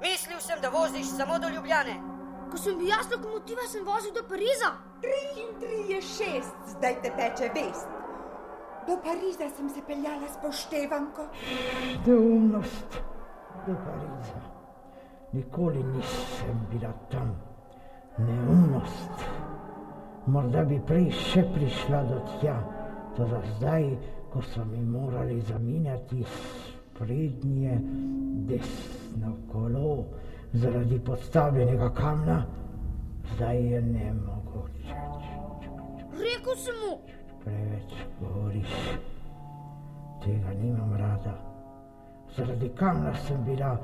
Mislil 0.00 0.40
sem, 0.40 0.60
da 0.62 0.68
voziš 0.68 1.06
samo 1.06 1.38
do 1.38 1.48
Ljubljane. 1.48 2.00
Ko 2.50 2.58
sem 2.58 2.78
bil 2.78 2.88
jaz 2.88 3.06
lokomotiva, 3.16 3.62
sem 3.68 3.84
vozil 3.84 4.12
do 4.12 4.22
Pariza. 4.28 4.70
Tri 5.00 5.42
in 5.42 5.50
tri 5.60 5.94
je 5.94 6.02
šest, 6.02 6.56
zdaj 6.66 7.02
te 7.02 7.10
teče 7.16 7.50
vest. 7.54 7.88
Do 8.86 8.96
Pariza 9.04 9.48
sem 9.56 9.68
se 9.70 9.80
peljala 9.86 10.28
s 10.28 10.36
poštevanko. 10.42 11.28
Neumnost 12.06 13.02
do 13.66 13.74
Pariza. 13.86 14.40
Nikoli 15.32 15.82
nisem 15.82 16.66
bila 16.70 16.92
tam. 17.10 17.36
Neumnost. 18.18 19.10
Morda 20.26 20.64
bi 20.64 20.80
prej 20.86 21.08
še 21.16 21.44
prišla 21.54 22.02
do 22.08 22.18
tja, 22.40 22.56
toda 23.16 23.40
zdaj, 23.56 23.86
ko 24.30 24.42
so 24.42 24.64
mi 24.64 24.82
morali 24.84 25.40
zamenjati 25.40 26.24
sprednje 26.28 27.78
desno 28.50 29.32
kolo 29.52 30.04
zaradi 30.52 30.98
podstavljenega 31.00 31.88
kamna, 31.94 32.42
zdaj 33.34 33.64
je 33.72 33.82
ne 33.82 34.12
mogoče. 34.12 34.98
Rekl 36.20 36.56
sem 36.56 36.76
mu, 36.84 36.98
Preveč 37.44 37.92
govoriš, 38.20 38.72
tega 40.24 40.52
nimam 40.62 40.92
rada. 40.92 41.32
Zaradi 42.36 42.68
kamna 42.68 43.14
sem 43.26 43.44
bila 43.44 43.78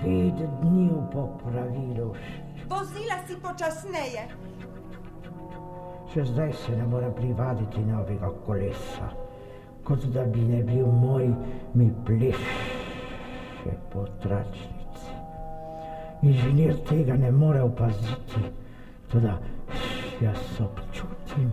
pet 0.00 0.40
dni 0.62 0.88
v 0.88 1.02
popravilu. 1.12 2.14
Vozila 2.68 3.20
si 3.26 3.36
počasneje. 3.42 4.24
Še 6.12 6.24
zdaj 6.24 6.52
se 6.52 6.76
ne 6.76 6.86
morem 6.86 7.12
privaditi 7.16 7.80
novega 7.80 8.30
kolesa, 8.46 9.08
kot 9.84 10.04
da 10.14 10.24
bi 10.24 10.44
ne 10.46 10.62
bil 10.62 10.86
moj, 10.86 11.28
mi 11.74 11.90
pleše 12.06 13.74
po 13.92 14.04
tračnici. 14.22 15.14
Inženir 16.22 16.76
tega 16.88 17.16
ne 17.16 17.30
more 17.30 17.62
opaziti, 17.62 18.42
tudi 19.10 19.32
jaz 20.20 20.60
občutim 20.60 21.52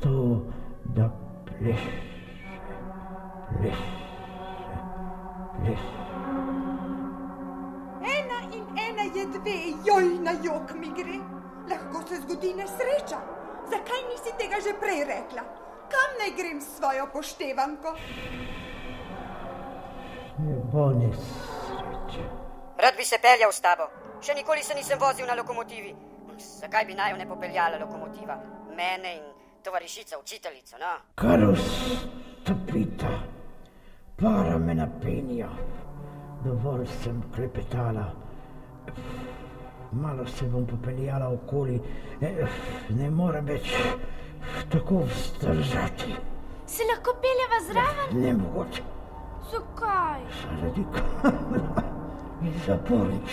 to, 0.00 0.40
da 0.94 1.10
pleše, 1.44 1.98
pleše, 3.58 3.90
pleše. 5.60 5.98
Ena 8.00 8.38
in 8.56 8.64
ena 8.86 9.04
je 9.14 9.26
dve, 9.26 9.58
joj 9.86 10.08
na 10.24 10.32
jok 10.44 10.74
mi 10.80 10.88
gre. 10.96 11.20
Lahko 11.70 12.08
se 12.08 12.22
zgodi 12.22 12.54
nesreča. 12.54 13.39
Zakaj 13.70 14.02
nisi 14.10 14.32
tega 14.38 14.60
že 14.60 14.74
prej 14.80 15.04
rekla? 15.04 15.42
Kam 15.90 16.10
naj 16.18 16.30
grem 16.36 16.60
s 16.60 16.76
svojo 16.78 17.06
poštevanko? 17.12 17.94
Ne 20.38 20.54
bo 20.72 20.90
nesreče. 20.90 22.24
Rad 22.78 22.94
bi 22.96 23.04
se 23.04 23.18
peljal 23.22 23.52
s 23.52 23.60
tabo. 23.60 23.88
Še 24.22 24.34
nikoli 24.34 24.62
se 24.62 24.74
nisem 24.74 24.98
vozil 24.98 25.26
na 25.26 25.34
lokomotivi. 25.34 25.94
Zakaj 26.38 26.84
bi 26.84 26.94
naj 26.94 27.10
jo 27.10 27.16
ne 27.16 27.26
popeljala 27.28 27.78
lokomotiva? 27.78 28.36
Mene 28.76 29.16
in 29.16 29.26
tovarišica, 29.64 30.18
učiteljica, 30.18 30.78
no? 30.78 30.92
Kar 31.14 31.44
vstopita, 31.52 33.12
para 34.16 34.58
me 34.58 34.74
napenja. 34.74 35.50
Dovolj 36.44 36.86
sem 37.02 37.22
klepetala. 37.34 38.06
Malo 39.92 40.26
se 40.28 40.44
bom 40.44 40.66
popeljala 40.66 41.28
okoli, 41.28 41.80
Eh, 42.20 42.46
ne 42.90 43.10
morem 43.10 43.46
več 43.46 43.70
tako 44.68 45.00
vzdržati. 45.00 46.14
Se 46.66 46.82
lahko 46.84 47.14
peljeva 47.16 47.58
zraven? 47.66 48.20
Ne 48.22 48.32
mogoče, 48.34 48.82
Zakaj? 49.50 50.20
zaradi 50.42 50.84
kamera 50.94 51.82
in 52.42 52.54
zapornic. 52.66 53.30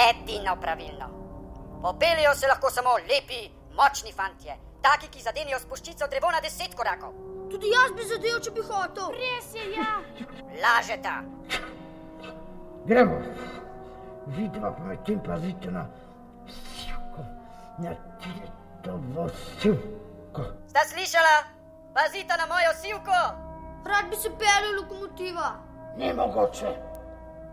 Edino 0.00 0.56
pravilno. 0.56 1.06
Popeljejo 1.82 2.34
se 2.34 2.46
lahko 2.46 2.70
samo 2.70 2.90
lepi, 3.00 3.40
močni 3.74 4.12
fantje, 4.12 4.52
taki, 4.82 5.08
ki 5.08 5.22
zadenijo 5.22 5.58
s 5.58 5.64
puščico 5.64 6.06
drevo 6.06 6.30
na 6.30 6.40
deset 6.40 6.74
korakov. 6.74 7.12
tudi 7.50 7.66
jaz 7.68 7.92
bi 7.92 8.04
zadev, 8.04 8.40
če 8.40 8.50
bi 8.50 8.60
hotel. 8.62 9.08
Res 9.12 9.54
je, 9.54 9.64
ja. 9.72 9.92
Lažeta. 10.56 11.14
Gremo. 12.90 13.22
Vidva 14.26 14.72
pa 14.74 14.82
medtem 14.84 15.20
pazite 15.22 15.70
na 15.70 15.86
sivko, 16.50 17.22
na 17.78 17.94
tito 18.18 18.98
sivko. 19.60 20.42
Sta 20.66 20.82
slišala? 20.90 21.36
Pazite 21.94 22.34
na 22.34 22.46
mojo 22.50 22.72
sivko. 22.82 23.18
Rad 23.86 24.10
bi 24.10 24.16
se 24.16 24.30
peljal 24.38 24.74
lokomotiva. 24.80 25.48
Ni 25.96 26.12
mogoče. 26.14 26.70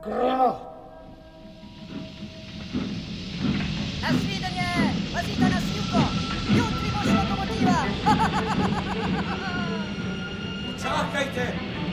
Gremo. 0.04 0.50
Nasvidenje, 4.02 4.70
pazite 5.14 5.46
na 5.54 5.60
sivko. 5.68 6.02
Jutri 6.58 6.90
boš 6.96 7.08
lokomotiva. 7.18 7.80
Čakajte, 10.82 11.46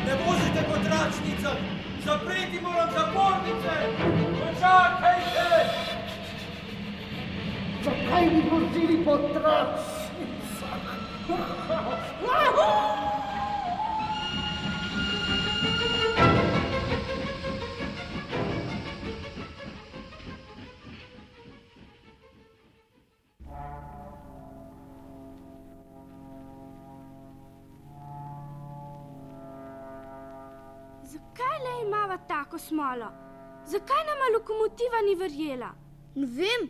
ne 0.06 0.14
vozite 0.24 0.60
po 0.68 0.76
tračnicah, 0.84 1.83
zapreti 2.04 2.60
moram 2.60 2.88
zapornice. 2.92 3.74
Počakajte! 4.38 5.48
Zakaj 7.84 8.24
bi 8.30 8.40
vozili 8.50 9.04
po 9.04 9.16
tračnicah? 9.16 10.84
Zakaj 15.64 16.33
tako 32.34 32.58
smolo? 32.58 33.08
Zakaj 33.66 34.02
nama 34.06 34.26
lokomotiva 34.34 34.98
ni 35.06 35.14
verjela? 35.14 35.70
Ne 36.14 36.26
vem. 36.26 36.62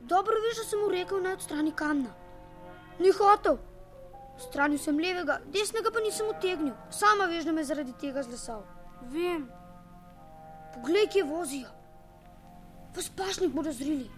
Dobro 0.00 0.34
veš, 0.44 0.58
da 0.58 0.64
sem 0.68 0.80
mu 0.80 0.88
rekel 0.92 1.22
naj 1.22 1.38
odstrani 1.38 1.72
kamna. 1.72 2.12
Ni 2.98 3.12
hotel. 3.18 3.56
Stranil 4.38 4.78
sem 4.78 4.98
levega, 4.98 5.38
desnega 5.54 5.92
pa 5.94 6.02
nisem 6.04 6.28
utegnil. 6.28 6.74
Sama 6.90 7.28
veš, 7.30 7.46
da 7.48 7.52
me 7.52 7.64
zaradi 7.64 7.94
tega 8.00 8.22
zlesal. 8.26 8.60
Vem. 9.14 9.46
Poglej, 10.74 11.08
kje 11.14 11.24
vozijo. 11.30 11.72
V 12.94 13.02
spašnik 13.02 13.54
bodo 13.54 13.72
zrili. 13.72 14.10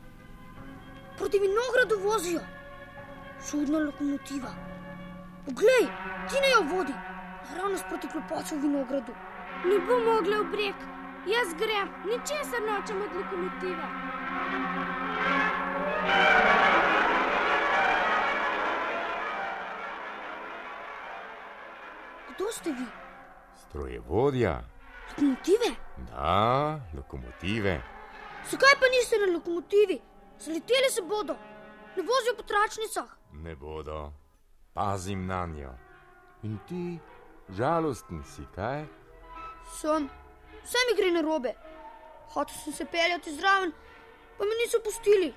Proti 1.18 1.38
vinogradu 1.38 2.00
vozijo. 2.02 2.42
Čudna 3.50 3.78
lokomotiva. 3.78 4.52
Poglej, 5.46 5.86
ti 6.28 6.42
ne 6.42 6.52
jo 6.56 6.62
vodi. 6.74 6.98
Naravnost 7.50 7.88
proti 7.88 8.08
klopocu 8.12 8.56
v 8.56 8.62
vinogradu. 8.66 9.14
Ne 9.64 9.78
bo 9.80 9.98
mogla 10.00 10.42
v 10.42 10.50
breg. 10.50 10.74
Jaz 11.26 11.54
grem, 11.54 11.88
ničesar 12.04 12.62
nočem 12.62 13.02
od 13.02 13.10
lokomotive. 13.14 13.86
Kdo 22.30 22.52
ste 22.52 22.70
vi? 22.72 22.86
Strojevodja, 23.56 24.62
Lokomotive? 25.10 25.70
da, 26.10 26.80
lokomotive. 26.94 27.82
Zakaj 28.50 28.74
pa 28.80 28.86
niste 28.88 29.16
na 29.18 29.32
lokomotivi? 29.32 30.00
Zaleteli 30.38 30.90
se 30.90 31.02
bodo. 31.02 31.34
Ne 31.96 32.02
vozijo 32.02 32.34
po 32.36 32.42
tračnicah. 32.42 33.08
Ne 33.32 33.56
bodo, 33.56 34.12
pazim 34.74 35.26
na 35.26 35.46
njo. 35.46 35.72
In 36.42 36.58
ti, 36.68 36.98
žalosten 37.48 38.22
si, 38.24 38.42
kaj? 38.54 38.84
Sem, 39.72 40.08
vse 40.64 40.78
mi 40.88 40.96
gre 40.96 41.10
na 41.10 41.20
robe. 41.20 41.54
Hotel 42.34 42.54
sem 42.64 42.72
se 42.72 42.84
peljati 42.84 43.34
zraven, 43.34 43.72
pa 44.38 44.44
me 44.44 44.50
niso 44.64 44.78
pustili. 44.84 45.34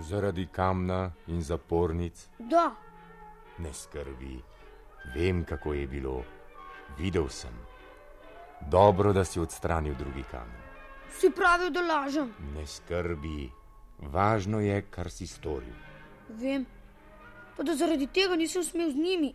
Zaradi 0.00 0.46
kamna 0.52 1.12
in 1.26 1.42
zapornic. 1.42 2.28
Da, 2.38 2.74
Ne 3.58 3.72
skrbi, 3.72 4.42
vem, 5.14 5.44
kako 5.44 5.72
je 5.72 5.86
bilo. 5.86 6.24
Videl 6.98 7.28
sem. 7.28 7.54
Dobro, 8.70 9.12
da 9.12 9.24
si 9.24 9.40
odstranil 9.40 9.94
drugi 9.94 10.22
kamen. 10.30 10.62
vsi 11.10 11.30
pravijo, 11.30 11.70
da 11.70 11.80
lažem. 11.80 12.34
Ne 12.54 12.66
skrbi, 12.66 13.50
važno 13.98 14.60
je, 14.60 14.82
kar 14.90 15.10
si 15.10 15.26
storil. 15.26 15.74
Vem, 16.28 16.66
pa 17.56 17.62
da 17.62 17.74
zaradi 17.74 18.06
tega 18.06 18.36
nisem 18.36 18.64
smel 18.64 18.90
z 18.90 18.94
njimi. 18.94 19.34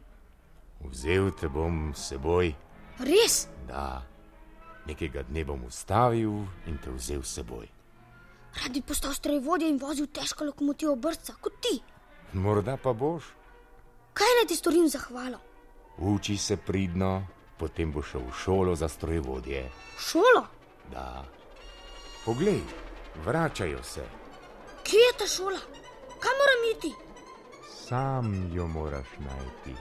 Vzel 0.80 1.32
te 1.32 1.50
bom 1.50 1.94
s 1.96 2.08
seboj, 2.08 2.54
Res, 3.00 3.48
da. 3.68 4.04
Nekega 4.88 5.24
dne 5.24 5.46
bom 5.46 5.64
ustavil 5.64 6.44
in 6.68 6.78
te 6.84 6.92
vzel 6.92 7.24
s 7.24 7.34
seboj. 7.40 7.68
rad 8.62 8.72
bi 8.74 8.82
postal 8.82 9.14
strojevodja 9.14 9.68
in 9.68 9.78
vozil 9.78 10.08
težko 10.08 10.46
lokomotivo 10.46 10.96
brca, 10.96 11.34
kot 11.42 11.54
ti. 11.62 11.80
Morda 12.34 12.78
pa 12.78 12.94
boš. 12.94 13.24
Kaj 14.14 14.34
naj 14.40 14.48
ti 14.48 14.56
storim 14.56 14.90
za 14.90 15.00
hvalo? 15.00 15.40
Uči 15.98 16.38
se 16.38 16.58
pridno, 16.58 17.28
potem 17.58 17.92
boš 17.92 18.12
šel 18.12 18.22
v 18.22 18.34
šolo 18.44 18.76
za 18.76 18.88
strojevodje. 18.88 19.72
Šola? 20.00 20.46
Da. 20.92 21.26
Poglej, 22.26 22.62
vračajo 23.26 23.84
se. 23.84 24.06
Kje 24.84 24.98
je 24.98 25.18
ta 25.18 25.28
šola? 25.28 25.60
Kam 26.20 26.36
moram 26.42 26.62
iti? 26.78 26.92
Sam 27.88 28.52
jo 28.56 28.68
moraš 28.68 29.08
najti. 29.20 29.76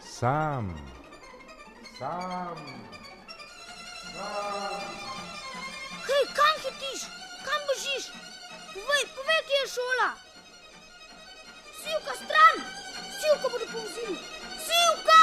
Sam. 0.00 0.74
Sam. 1.98 2.56
Hej, 6.08 6.24
kam 6.38 6.54
hitiš? 6.62 7.00
Kam 7.42 7.60
bežiš? 7.66 8.04
Povej, 8.74 9.04
povej, 9.10 9.40
kje 9.48 9.58
je 9.58 9.68
šola. 9.74 10.10
Sivka 11.82 12.14
stran, 12.14 12.56
sivka 13.18 13.46
bodo 13.50 13.66
povzili. 13.74 14.16
Sivka! 14.62 15.22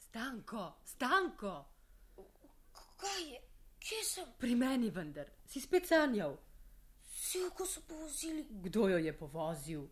Stanko, 0.00 0.72
stanko, 0.84 1.64
Kaj 2.96 3.22
je? 3.32 3.40
Kje 3.80 4.04
sem? 4.04 4.26
pri 4.38 4.54
meni 4.54 4.90
vendar, 4.90 5.26
si 5.46 5.60
spet 5.60 5.86
sanjal. 5.88 6.36
Sivko 7.02 7.66
so 7.66 7.80
povzili. 7.80 8.44
Kdo 8.50 8.88
jo 8.88 8.98
je 8.98 9.12
povozil? 9.12 9.86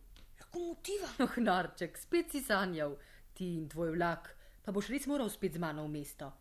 Lokomotiva. 0.49 1.07
Oh, 1.19 1.37
narček, 1.37 1.97
spet 1.97 2.31
si 2.31 2.41
sanjal, 2.41 2.95
ti 3.33 3.53
in 3.53 3.67
tvoj 3.69 3.93
vlak, 3.93 4.29
pa 4.65 4.71
boš 4.71 4.89
res 4.89 5.05
moral 5.05 5.29
spet 5.29 5.53
z 5.53 5.61
mano 5.61 5.85
v 5.85 5.91
mesto. 5.93 6.31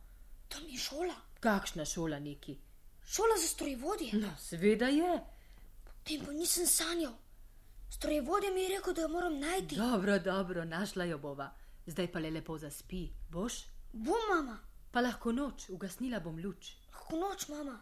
Tam 0.49 0.65
je 0.69 0.79
šola. 0.81 1.15
Kakšna 1.41 1.85
šola 1.85 2.19
neki? 2.19 2.57
Šola 3.05 3.37
za 3.37 3.49
strojevodje. 3.49 4.17
No, 4.17 4.33
seveda 4.41 4.89
je. 4.89 5.21
Tem 6.05 6.25
pa 6.25 6.33
nisem 6.33 6.67
sanjal. 6.67 7.13
Strojevodje 7.91 8.51
mi 8.53 8.63
je 8.63 8.77
rekel, 8.77 8.95
da 8.95 9.03
jo 9.03 9.09
moram 9.09 9.39
najti. 9.39 9.77
Dobro, 9.77 10.19
dobro, 10.19 10.65
našla 10.65 11.05
jo 11.05 11.19
bova. 11.19 11.51
Zdaj 11.87 12.13
pa 12.13 12.19
le 12.19 12.31
lepo 12.31 12.59
zaspi, 12.59 13.09
boš? 13.31 13.63
Bom, 13.93 14.25
mama. 14.31 14.59
Pa 14.93 15.01
lahko 15.01 15.33
noč, 15.33 15.69
ugasnila 15.69 16.21
bom 16.21 16.39
luč. 16.41 16.73
Lahko 16.93 17.17
noč, 17.17 17.49
mama. 17.49 17.77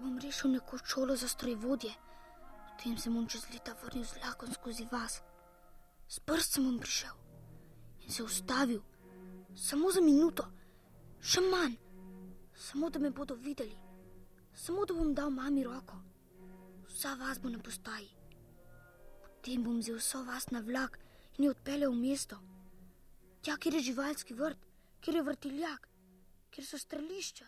Bom 0.00 0.18
rešil 0.18 0.50
neko 0.50 0.78
šolo 0.84 1.16
za 1.16 1.28
strojevodje, 1.28 1.92
potem 2.68 2.98
se 2.98 3.10
bom 3.10 3.26
čez 3.28 3.44
leta 3.52 3.74
vrnil 3.82 4.04
z 4.04 4.16
vlakom 4.16 4.52
skozi 4.54 4.86
vas. 4.92 5.20
S 6.08 6.18
prstom 6.20 6.64
bom 6.64 6.78
prišel 6.78 7.14
in 8.00 8.12
se 8.12 8.22
ustavil, 8.22 8.80
samo 9.54 9.90
za 9.92 10.00
minuto, 10.00 10.46
še 11.20 11.40
manj, 11.40 11.76
samo 12.54 12.90
da 12.90 12.98
me 12.98 13.10
bodo 13.10 13.34
videli, 13.34 13.76
samo 14.54 14.86
da 14.86 14.94
bom 14.94 15.14
dal 15.14 15.30
mami 15.30 15.64
roko. 15.64 16.00
Vsa 16.88 17.14
vas 17.14 17.38
bo 17.38 17.48
na 17.48 17.58
postaji. 17.58 18.10
Potem 19.22 19.62
bom 19.62 19.78
vzel 19.78 20.00
vso 20.00 20.24
vas 20.24 20.50
na 20.50 20.60
vlak 20.60 20.98
in 21.38 21.44
jo 21.44 21.54
odpeljal 21.54 21.92
v 21.92 22.00
mesto. 22.00 22.40
Tja, 23.42 23.56
kjer 23.56 23.78
je 23.78 23.86
živalski 23.92 24.34
vrt, 24.34 24.66
kjer 25.00 25.16
je 25.16 25.22
vrtiljak, 25.22 25.88
kjer 26.50 26.66
so 26.66 26.78
strelišča. 26.78 27.46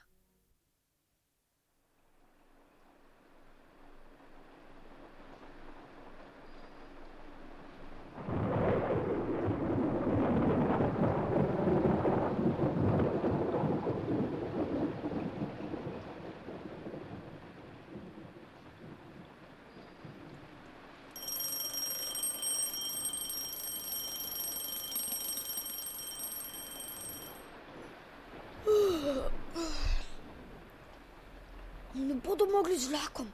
Ne 31.95 32.21
bodo 32.33 32.49
mogli 32.49 32.79
z 32.79 32.89
vlakom. 32.89 33.29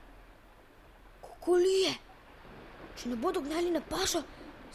Kako 1.22 1.54
lije? 1.54 1.94
Če 2.98 3.08
ne 3.08 3.16
bodo 3.16 3.40
gnali 3.40 3.70
na 3.70 3.80
pašo, 3.80 4.22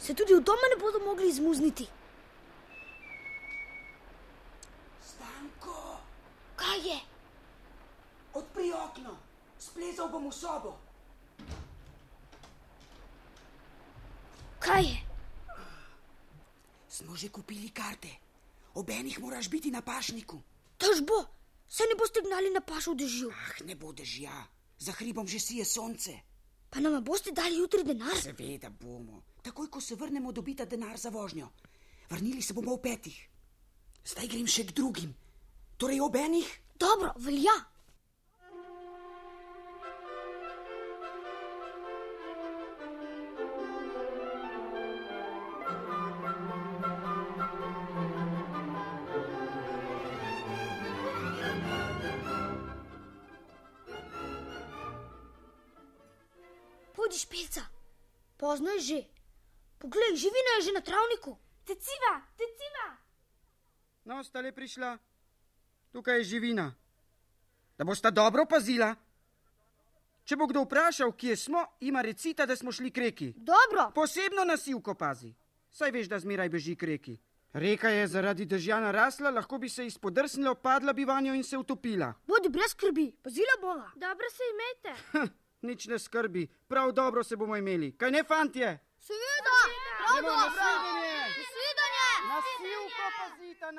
se 0.00 0.14
tudi 0.16 0.32
v 0.32 0.40
doma 0.40 0.68
ne 0.72 0.80
bodo 0.80 0.98
mogli 1.04 1.28
izmuzniti. 1.28 1.84
Stanko, 5.04 6.00
Kaj 6.56 6.80
je? 6.88 6.98
odpri 8.34 8.72
okno, 8.72 9.12
splezal 9.60 10.08
bom 10.08 10.24
v 10.26 10.32
sobo. 10.32 10.72
Kaj 14.58 14.82
je? 14.82 14.98
Smo 16.88 17.12
že 17.16 17.28
kupili 17.28 17.68
karte. 17.68 18.08
Ob 18.74 18.90
enih 18.90 19.20
moraš 19.20 19.50
biti 19.50 19.70
na 19.70 19.82
pašniku. 19.84 20.40
Tož 20.78 21.04
bo, 21.06 21.20
se 21.74 21.82
ne 21.90 21.94
boste 21.98 22.22
gnali 22.22 22.50
na 22.54 22.60
pašo 22.60 22.92
v 22.94 23.02
dežju. 23.02 23.30
Ah, 23.34 23.58
ne 23.66 23.74
bo 23.74 23.90
dežja, 23.92 24.46
za 24.78 24.92
hribom 24.94 25.26
že 25.26 25.40
sije 25.42 25.64
sonce. 25.66 26.14
Pa 26.70 26.78
nam 26.80 27.02
boste 27.02 27.34
dali 27.34 27.58
jutri 27.58 27.82
denar? 27.82 28.14
Seveda 28.14 28.70
bomo. 28.70 29.22
Takoj, 29.42 29.70
ko 29.70 29.80
se 29.80 29.98
vrnemo, 29.98 30.32
dobita 30.32 30.64
denar 30.64 30.96
za 30.98 31.10
vožnjo. 31.10 31.50
Vrnili 32.10 32.42
se 32.42 32.54
bomo 32.54 32.76
v 32.76 32.82
petih. 32.82 33.18
Zdaj 34.06 34.28
grem 34.28 34.46
še 34.46 34.66
k 34.70 34.74
drugim. 34.74 35.14
Torej 35.76 36.00
ob 36.00 36.16
enih? 36.16 36.46
Dobro, 36.78 37.10
velja. 37.18 37.54
Pozno 58.54 58.70
je 58.78 58.80
že. 58.80 59.00
Poglej, 59.82 60.14
živina 60.14 60.50
je 60.56 60.70
že 60.70 60.72
na 60.78 60.80
travniku. 60.80 61.34
Teciva, 61.66 62.22
teciva. 62.38 62.86
No, 64.06 64.22
sta 64.22 64.38
le 64.38 64.54
prišla. 64.54 64.94
Tukaj 65.90 66.22
je 66.22 66.24
živina. 66.24 66.70
Da 67.74 67.84
bosta 67.84 68.14
dobro 68.14 68.46
pazila. 68.46 68.94
Če 70.24 70.38
bo 70.38 70.46
kdo 70.46 70.62
vprašal, 70.62 71.10
kje 71.12 71.36
smo, 71.36 71.66
ima 71.80 72.00
recita, 72.00 72.46
da 72.46 72.56
smo 72.56 72.72
šli 72.72 72.94
k 72.94 73.10
reki. 73.10 73.34
Dobro. 73.36 73.90
Posebno 73.90 74.44
na 74.44 74.56
sivko 74.56 74.94
pazi. 74.94 75.34
Saj 75.74 75.90
veš, 75.90 76.06
da 76.08 76.22
zmeraj 76.22 76.48
beži 76.48 76.76
k 76.78 76.94
reki. 76.94 77.18
Reka 77.52 77.90
je 77.90 78.06
zaradi 78.06 78.46
dežja 78.46 78.78
narasla, 78.80 79.30
lahko 79.30 79.58
bi 79.58 79.68
se 79.68 79.86
izpodrsnila, 79.86 80.54
padla 80.54 80.92
bi 80.92 81.04
vanjo 81.04 81.34
in 81.34 81.42
se 81.44 81.58
utopila. 81.58 82.14
Bodi 82.26 82.48
brez 82.48 82.70
skrbi, 82.70 83.10
pazila 83.22 83.58
bova. 83.60 83.90
Dobro 83.94 84.30
se 84.30 84.42
imejte. 84.54 85.42
Nič 85.64 85.86
ne 85.86 85.98
skrbi, 85.98 86.46
prav 86.68 86.92
dobro 86.92 87.24
se 87.24 87.36
bomo 87.36 87.56
imeli. 87.56 87.96
Kaj 87.96 88.10
ne, 88.10 88.22
fantje? 88.24 88.78
Seveda, 89.00 89.60
prav 89.98 90.22
dobro. 90.22 90.50
svidenje. 90.52 91.16
Nasvidenje. 91.38 92.08
Na 92.28 92.38
sivko 92.60 93.06
pazita, 93.18 93.70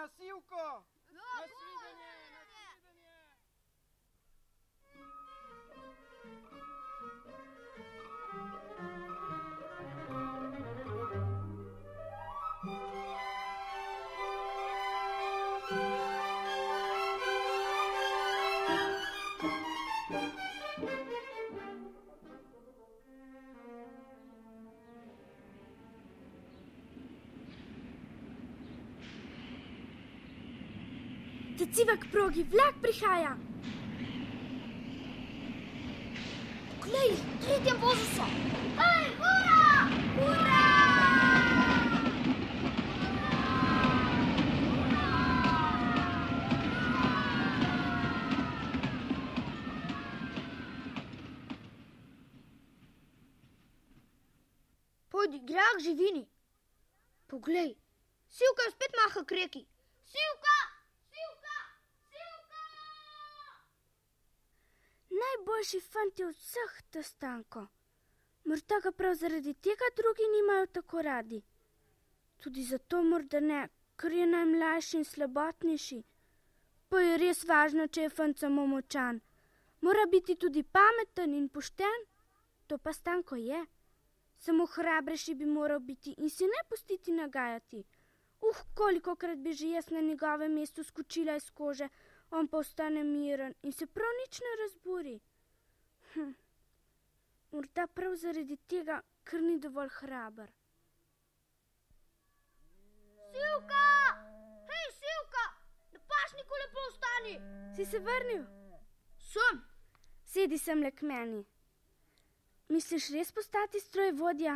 Teciva 31.66 31.98
k 31.98 32.06
progi, 32.12 32.44
vlak 32.44 32.78
prihaja. 32.78 33.34
Glej, 36.78 37.18
v 37.18 37.38
tretjem 37.42 37.78
vozu 37.82 38.06
so. 38.14 38.26
Hej, 38.78 39.06
ura! 39.18 39.66
Ura! 40.22 40.66
Pojdi, 55.10 55.42
grah 55.50 55.82
živini. 55.82 56.30
Poglej, 57.26 57.74
sivka 58.30 58.70
spet 58.70 58.94
maha 58.94 59.26
k 59.26 59.32
reki. 59.34 59.66
Sivka! 60.06 60.58
Sivka! 61.10 61.58
Sivka! 62.14 62.64
Najboljši 65.66 65.92
fant 65.92 66.20
je 66.20 66.26
od 66.28 66.36
vseh 66.36 66.74
to 66.92 67.02
stanko. 67.04 67.62
Morda 68.46 68.78
ga 68.84 68.92
prav 68.92 69.16
zaradi 69.16 69.54
tega 69.54 69.88
drugi 69.98 70.28
nimajo 70.34 70.68
tako 70.68 71.02
radi. 71.02 71.42
Tudi 72.38 72.64
zato 72.64 73.02
morda 73.04 73.40
ne, 73.40 73.70
ker 73.98 74.12
je 74.12 74.28
najmlajši 74.28 74.98
in 74.98 75.06
slabotnejši. 75.06 76.00
Pa 76.90 77.02
je 77.02 77.18
res 77.18 77.44
važno, 77.50 77.88
če 77.88 78.06
je 78.06 78.14
fant 78.20 78.38
samo 78.38 78.68
močan. 78.68 79.22
Mora 79.82 80.06
biti 80.12 80.36
tudi 80.36 80.64
pameten 80.64 81.34
in 81.34 81.50
pošten. 81.50 82.08
To 82.68 82.78
pa 82.78 82.94
stanko 82.94 83.36
je. 83.36 83.66
Samo 84.38 84.70
hrabrejši 84.78 85.36
bi 85.36 85.46
moral 85.46 85.80
biti 85.80 86.14
in 86.18 86.30
se 86.30 86.46
ne 86.46 86.66
pustiti 86.70 87.12
nagajati. 87.12 87.86
Uh, 88.42 88.66
koliko 88.76 89.16
krat 89.16 89.38
bi 89.38 89.54
že 89.54 89.70
jaz 89.70 89.90
na 89.90 90.02
njegovem 90.02 90.54
mestu 90.54 90.84
skočila 90.84 91.36
iz 91.36 91.50
kože, 91.50 91.90
on 92.32 92.48
pa 92.48 92.58
ostane 92.58 93.04
miren 93.04 93.56
in 93.64 93.72
se 93.72 93.88
prav 93.88 94.14
nič 94.22 94.40
ne 94.40 94.60
razburi. 94.64 95.22
Hm. 96.16 96.34
Morda 97.52 97.88
prav 97.88 98.14
zaradi 98.16 98.56
tega, 98.72 99.02
ker 99.28 99.42
ni 99.44 99.56
dovolj 99.60 99.90
hraber. 99.98 100.52
Sivka! 103.32 103.88
Hej, 104.70 104.86
Sivka! 105.00 105.46
Na 105.94 106.00
pašniku 106.12 106.60
lepo 106.62 106.86
ostani! 106.90 107.36
Si 107.76 107.86
se 107.86 108.00
vrnil? 108.00 108.46
Sem! 109.32 109.60
Sedi 110.24 110.58
sem 110.58 110.84
le 110.84 110.92
k 110.92 111.04
meni. 111.10 111.42
Misliš 112.70 113.10
res 113.16 113.32
postati 113.36 113.84
strojevodja? 113.84 114.56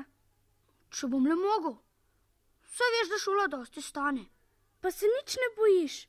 Če 0.96 1.12
bom 1.12 1.28
le 1.28 1.36
mogel. 1.36 1.76
Vse 2.70 2.88
veš, 2.96 3.12
da 3.12 3.20
šola 3.26 3.48
dosti 3.52 3.84
stane. 3.84 4.26
Pa 4.82 4.92
se 4.92 5.12
nič 5.12 5.36
ne 5.44 5.52
bojiš. 5.60 6.00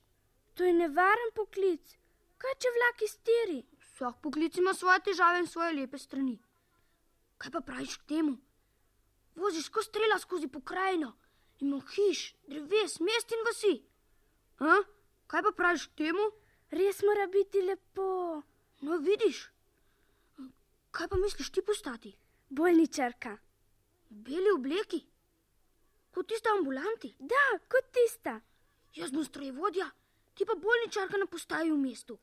To 0.54 0.64
je 0.64 0.78
nevaren 0.78 1.34
poklic. 1.34 1.98
Kaj 2.38 2.58
če 2.62 2.74
vlak 2.78 3.06
iztiri? 3.08 3.60
Vsak 4.00 4.20
poklic 4.22 4.56
ima 4.56 4.72
svoje 4.74 5.00
težave 5.04 5.40
in 5.42 5.46
svoje 5.46 5.74
lepe 5.76 5.98
strani. 5.98 6.38
Kaj 7.38 7.50
pa 7.52 7.60
praviš 7.60 7.96
k 8.00 8.06
temu? 8.12 8.38
Voziš 9.36 9.66
kot 9.68 9.84
strela 9.84 10.16
skozi 10.18 10.48
pokrajino, 10.48 11.10
ima 11.60 11.80
hiš, 11.94 12.22
dreves, 12.48 12.94
mest 13.00 13.34
in 13.36 13.44
vasi. 13.44 13.74
A? 14.58 14.78
Kaj 15.26 15.42
pa 15.42 15.52
praviš 15.58 15.84
k 15.90 15.98
temu? 16.00 16.24
Res 16.70 17.02
mora 17.04 17.26
biti 17.26 17.60
lepo. 17.60 18.40
No, 18.80 18.96
vidiš. 18.96 19.42
Kaj 20.96 21.08
pa 21.12 21.20
misliš 21.20 21.52
ti 21.52 21.60
postati? 21.62 22.14
Bolničarka. 22.48 23.36
V 24.08 24.22
beli 24.30 24.54
obleki? 24.56 25.02
Kot 26.14 26.32
tista 26.32 26.56
ambulanti? 26.56 27.12
Da, 27.18 27.44
kot 27.68 27.92
tista. 27.92 28.40
Jaz 28.96 29.12
bom 29.12 29.28
strojevodja, 29.28 29.90
ti 30.34 30.48
pa 30.48 30.56
bolničarka 30.56 31.20
na 31.20 31.28
postaji 31.28 31.70
v 31.70 31.78
mestu. 31.84 32.16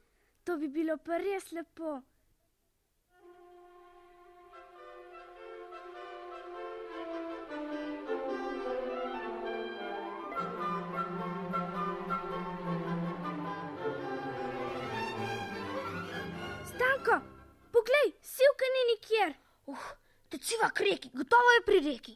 To 0.48 0.56
bi 0.58 0.68
bilo 0.72 0.96
pa 1.06 1.18
res 1.20 1.50
lepo. 1.52 1.90
Stanko, 16.70 17.20
poglej, 17.76 18.14
silka 18.22 18.72
ni 18.72 18.86
nikjer. 18.94 19.36
Uh, 19.68 19.76
teciva 20.32 20.72
k 20.72 20.88
reki, 20.88 21.12
gotovo 21.12 21.58
je 21.58 21.66
pri 21.68 21.84
reki. 21.90 22.16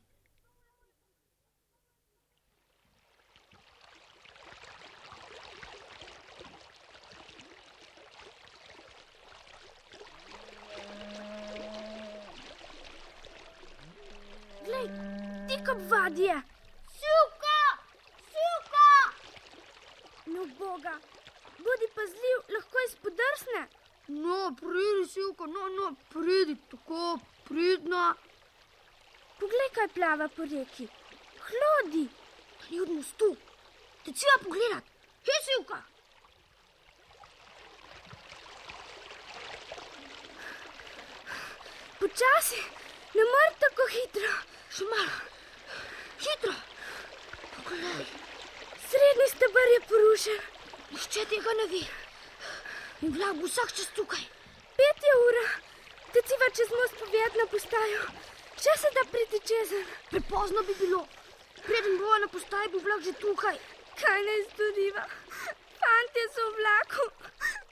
Je. 16.17 16.41
Sivka! 16.99 17.59
Sivka! 18.31 18.89
No, 20.25 20.45
boga, 20.59 20.99
bodi 21.57 21.87
pazljiv, 21.95 22.37
lahko 22.55 22.77
izpodrsne. 22.87 23.67
No, 24.07 24.55
pridi, 24.59 25.07
Sivka, 25.13 25.45
no, 25.45 25.67
no, 25.77 25.95
pridi, 26.09 26.55
tako 26.71 27.19
pridna. 27.47 28.15
Poglej, 29.39 29.69
kaj 29.75 29.87
plava 29.87 30.27
po 30.27 30.43
reki. 30.43 30.87
Hlodi. 31.47 32.07
Ni 32.69 32.81
od 32.81 32.89
mostu. 32.89 33.35
Teciva 34.05 34.37
pogledat. 34.43 34.83
Hej, 35.25 35.41
Sivka! 35.47 35.81
Počasi, 41.99 42.61
ne 43.15 43.27
moreš 43.33 43.59
tako 43.65 43.91
hitro. 43.95 44.31
Še 44.69 44.89
malo. 44.93 45.30
Hitro. 46.23 46.53
Poglej. 47.55 48.05
Srednji 48.89 49.27
stebr 49.35 49.67
je 49.73 49.79
porušen. 49.89 50.39
Nihče 50.91 51.23
tega 51.31 51.53
ne 51.59 51.65
ve. 51.71 51.83
In 53.01 53.13
vlak 53.15 53.35
bo 53.39 53.47
vsak 53.49 53.73
čas 53.77 53.89
tukaj. 53.95 54.25
Pet 54.77 55.07
je 55.07 55.13
ura, 55.27 55.45
teciva 56.13 56.47
čez 56.57 56.69
most 56.79 56.95
povedati 57.01 57.39
na 57.41 57.45
postajo. 57.53 58.03
Še 58.63 58.73
se 58.81 58.91
da 58.97 59.03
priti 59.13 59.39
čezen. 59.49 59.87
Prepozno 60.11 60.63
bi 60.67 60.75
bilo. 60.83 61.01
Preden 61.65 61.97
bo 61.97 62.17
na 62.23 62.29
postaji, 62.35 62.71
bo 62.73 62.83
vlak 62.85 63.01
že 63.07 63.13
tukaj. 63.23 63.57
Kaj 64.01 64.21
naj 64.27 64.45
storiva? 64.51 65.07
Fantje 65.81 66.27
so 66.35 66.45
v 66.49 66.55
vlaku. 66.59 67.05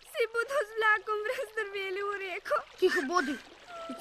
Vsi 0.02 0.28
bodo 0.34 0.66
z 0.66 0.80
vlakom 0.80 1.24
razdrveli 1.32 2.02
v 2.10 2.18
reko. 2.26 2.62
Tiho 2.82 3.06
bodi. 3.12 3.38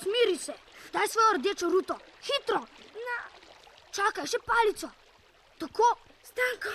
Smiri 0.02 0.38
se. 0.46 0.54
Daj 0.92 1.08
svojo 1.08 1.36
rdečo 1.36 1.68
ruto. 1.74 2.00
Hitro. 2.28 2.64
Čakaj, 3.98 4.28
še 4.30 4.38
palico. 4.46 4.88
Tako. 5.58 5.86
Stanko, 6.22 6.72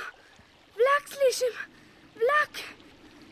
vlak 0.76 1.06
slišim. 1.08 1.54
Vlak 2.20 2.60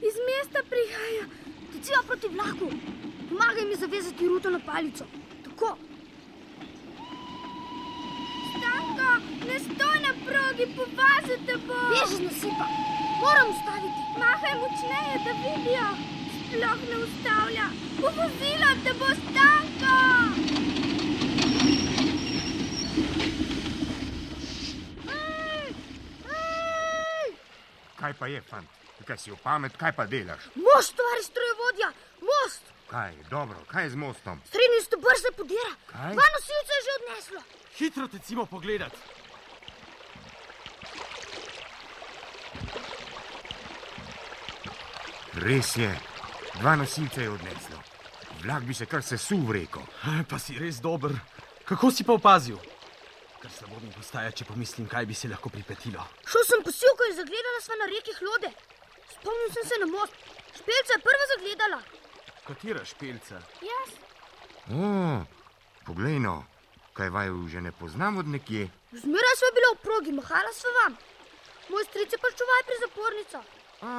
iz 0.08 0.20
mesta 0.28 0.62
prihaja. 0.70 1.26
Teciva 1.74 2.00
proti 2.08 2.30
vlaku. 2.32 2.70
Pomagaj 3.32 3.68
mi 3.68 3.80
zavezati 3.82 4.30
ruto 4.32 4.54
na 4.54 4.62
palico. 4.64 5.10
Tako. 5.44 5.74
Stanko, 8.54 9.12
ne 9.50 9.60
stoj 9.68 10.00
na 10.08 10.16
progi, 10.24 10.72
povazite 10.80 11.60
bo. 11.68 11.84
Beži 11.92 12.16
z 12.16 12.26
nasipa. 12.30 12.72
Moram 13.20 13.52
ustaviti. 13.56 14.10
Mahaj 14.24 14.60
močneje, 14.64 15.24
da 15.28 15.40
vidijo. 15.44 15.88
Sploh 16.40 16.82
ne 16.88 17.04
ustavlja. 17.06 17.72
Povozila 18.00 18.76
te 18.86 19.00
bo 19.04 19.16
stanko. 19.20 20.71
Kaj 28.02 28.14
pa 28.18 28.28
je, 28.28 28.42
fant? 28.42 28.66
Kaj 29.06 29.18
si 29.18 29.32
v 29.32 29.38
pamet, 29.44 29.78
kaj 29.78 29.92
pa 29.94 30.08
delaš? 30.10 30.48
Most, 30.58 30.94
stvari 30.94 31.24
strojevodja, 31.24 31.90
most. 32.26 32.64
Kaj, 32.90 33.14
dobro, 33.30 33.62
kaj 33.70 33.84
je 33.84 33.90
z 33.90 33.96
mostom? 33.96 34.42
Srednji 34.50 34.82
stebr 34.86 35.18
se 35.22 35.32
podira. 35.38 35.74
Kaj? 35.92 36.14
Dva 36.18 36.28
nosilca 36.34 36.74
je 36.78 36.82
že 36.88 36.96
odneslo. 37.00 37.42
Hitro 37.78 38.08
tecimo 38.08 38.46
pogledat. 38.46 38.94
Res 45.46 45.78
je, 45.78 45.92
dva 46.60 46.76
nosilca 46.76 47.22
je 47.22 47.30
odneslo. 47.30 47.82
Vlak 48.42 48.64
bi 48.64 48.74
se 48.74 48.86
kar 48.86 49.06
sesul 49.06 49.46
v 49.46 49.62
reko. 49.62 49.86
Pa 50.30 50.40
si 50.40 50.58
res 50.58 50.82
dober. 50.82 51.14
Kako 51.66 51.92
si 51.92 52.04
pa 52.04 52.18
opazil? 52.18 52.58
Kar 53.42 53.50
slabo 53.50 53.80
mi 53.82 53.90
postaja, 53.90 54.30
če 54.38 54.46
pomislim, 54.46 54.86
kaj 54.86 55.08
bi 55.10 55.16
se 55.18 55.30
lahko 55.30 55.50
pripetilo. 55.50 56.04
Šel 56.30 56.44
sem 56.46 56.62
po 56.62 56.70
silko 56.70 57.08
in 57.10 57.16
zagledala 57.18 57.62
sva 57.66 57.78
na 57.80 57.88
reki 57.90 58.14
hlode. 58.20 58.52
Spomnil 59.16 59.50
sem 59.56 59.66
se 59.66 59.80
na 59.82 59.88
most. 59.90 60.14
Špelca 60.60 60.94
je 60.94 61.02
prva 61.02 61.28
zagledala. 61.32 61.80
Katera 62.46 62.84
špelca? 62.86 63.40
Jaz. 63.66 63.96
O, 64.70 65.24
poglej 65.88 66.20
no, 66.22 66.36
kaj 66.94 67.10
vaju 67.10 67.48
že 67.50 67.64
ne 67.66 67.72
poznam 67.72 68.22
od 68.22 68.30
nekje. 68.30 68.68
Zmeraj 68.94 69.36
sva 69.40 69.50
bila 69.58 69.72
v 69.74 69.82
progi, 69.88 70.14
mahala 70.14 70.54
sva 70.54 70.74
vam. 70.78 70.98
Moj 71.74 71.86
stric 71.90 72.14
je 72.14 72.20
pa 72.22 72.30
čuvaj 72.38 72.64
pri 72.68 72.78
zapornico. 72.84 73.42
A, 73.82 73.94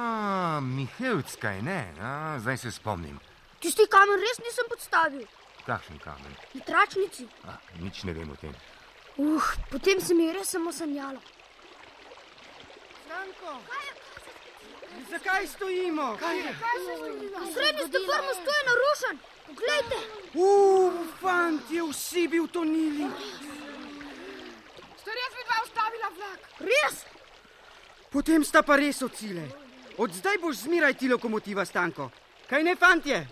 Mihevc, 0.63 1.35
kaj 1.41 1.59
ne? 1.67 1.81
A, 1.99 2.39
zdaj 2.39 2.61
se 2.63 2.71
spomnim. 2.71 3.19
Tisti 3.59 3.89
kamen 3.91 4.23
res 4.23 4.39
nisem 4.39 4.71
podstavil. 4.71 5.27
Kakšen 5.67 5.99
kamen? 5.99 6.31
Na 6.53 6.63
tračnici. 6.63 7.27
A, 7.43 7.57
nič 7.83 8.05
ne 8.07 8.15
vem 8.15 8.31
o 8.31 8.39
tem. 8.39 8.55
Uh, 9.17 9.43
potem 9.69 10.01
se 10.01 10.13
mi 10.13 10.25
je 10.25 10.33
res 10.33 10.49
samo 10.49 10.71
sanjalo. 10.71 11.19
Stanko, 13.05 13.59
zakaj 15.09 15.47
stojimo? 15.47 16.17
Kaj 16.19 16.37
je? 16.37 16.55
Srednji 17.53 17.99
mostu 18.07 18.49
je 18.57 18.63
narušen. 18.69 19.19
Poglejte. 19.47 19.97
Uf, 20.33 21.21
fantje, 21.21 21.83
vsi 21.91 22.27
bi 22.27 22.39
utonili. 22.39 23.07
Ste 25.01 25.11
res 25.19 25.37
vidva 25.37 25.61
ustavila 25.63 26.09
vlak? 26.17 26.39
Res? 26.59 27.05
Potem 28.09 28.43
sta 28.43 28.63
pa 28.63 28.75
res 28.75 29.01
ocile. 29.01 29.45
Od 29.97 30.13
zdaj 30.13 30.37
boš 30.41 30.65
zmeraj 30.65 30.93
ti 30.97 31.09
lokomotiva, 31.09 31.65
Stanko. 31.65 32.09
Kaj 32.49 32.63
ne, 32.63 32.75
fantje? 32.75 33.27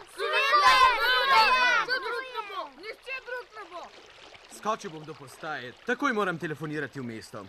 Skočil 4.62 4.92
bom 4.94 5.04
do 5.04 5.14
postaje, 5.14 5.74
takoj 5.86 6.14
moram 6.14 6.38
telefonirati 6.38 7.00
v 7.00 7.04
mesto. 7.04 7.46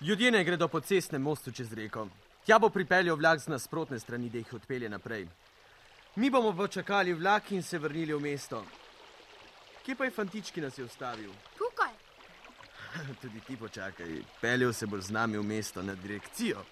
Ljudje 0.00 0.30
ne 0.30 0.44
gredo 0.44 0.68
po 0.68 0.80
cestnem 0.80 1.22
mostu 1.22 1.52
čez 1.52 1.72
reko. 1.72 2.08
Tja 2.46 2.58
bo 2.58 2.70
pripeljal 2.72 3.16
vlak 3.16 3.40
z 3.40 3.48
nasprotne 3.52 3.98
strani, 4.00 4.30
da 4.30 4.38
jih 4.38 4.54
odpelje 4.54 4.88
naprej. 4.88 5.26
Mi 6.16 6.30
bomo 6.30 6.54
počakali 6.56 7.12
vlak 7.12 7.52
in 7.52 7.62
se 7.62 7.78
vrnili 7.78 8.14
v 8.14 8.20
mesto. 8.20 8.62
Kje 9.84 9.94
pa 9.94 10.04
je 10.04 10.10
fantič, 10.10 10.50
ki 10.50 10.60
nas 10.60 10.78
je 10.78 10.84
ustavil? 10.84 11.32
Tukaj. 11.58 11.92
Tudi 13.22 13.40
ti 13.40 13.56
počakaj, 13.56 14.16
peljal 14.40 14.72
se 14.72 14.86
bo 14.86 15.00
z 15.00 15.10
nami 15.12 15.36
v 15.38 15.44
mesto 15.44 15.82
na 15.82 15.94
direkcijo. 15.94 16.64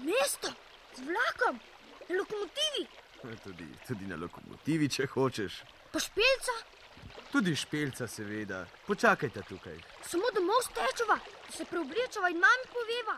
Mesto, 0.00 0.48
z 0.96 1.04
vlakom, 1.04 1.60
na 2.08 2.16
lokomotivi, 2.16 2.86
Tudi, 3.44 3.68
tudi 3.86 4.06
na 4.06 4.16
lokomotivi, 4.16 4.88
če 4.88 5.06
hočeš. 5.06 5.60
pa 5.92 6.00
špelca, 6.00 6.52
Tudi 7.36 7.56
špelca, 7.56 8.06
seveda. 8.08 8.66
Počakajte 8.86 9.42
tukaj. 9.48 9.76
samo 10.08 10.24
domov 10.34 10.62
stečeva, 10.64 11.18
se 11.52 11.64
preoblečeva 11.64 12.30
in 12.32 12.40
mami 12.40 12.64
poveva. 12.72 13.16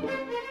Poglej, 0.00 0.47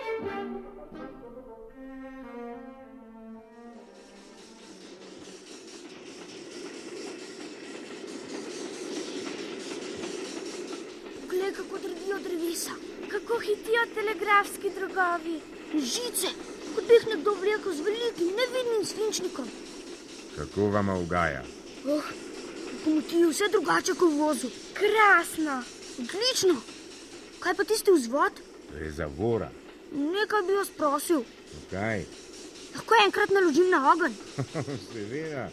kako 11.67 11.79
drvijo 11.79 12.19
drevesa, 12.19 12.71
Kako 13.11 13.39
hitijo 13.39 13.83
telegrafski 13.93 14.69
drogovi. 14.69 15.39
žice, 15.73 16.27
kot 16.75 16.87
bi 16.87 16.93
jih 16.93 17.07
nekdo 17.07 17.31
vlekel 17.33 17.73
z 17.73 17.79
velikim, 17.81 18.27
nevidnim 18.27 18.85
svinčnikom. 18.85 19.47
Kako 20.35 20.61
vam 20.61 20.89
ugaja? 20.89 21.43
Oh, 21.85 22.03
je 23.11 23.27
vse 23.27 23.43
drugače 23.51 23.93
kot 23.93 24.11
v 24.11 24.17
vozu. 24.17 24.47
Krasno. 24.73 25.63
Odlično. 25.99 26.61
Kaj 27.39 27.53
pa 27.53 27.63
tisti 27.63 27.91
vzvod? 27.91 28.31
To 28.71 28.77
je 28.77 28.91
zavora. 28.91 29.51
Nekaj 29.91 30.41
bi 30.47 30.53
vas 30.53 30.69
prosil. 30.77 31.23
Kaj? 31.71 32.05
Lahko 32.75 32.95
enkrat 33.05 33.29
naložim 33.29 33.69
na 33.69 33.91
ogenj. 33.91 34.13
Seveda. 34.93 35.49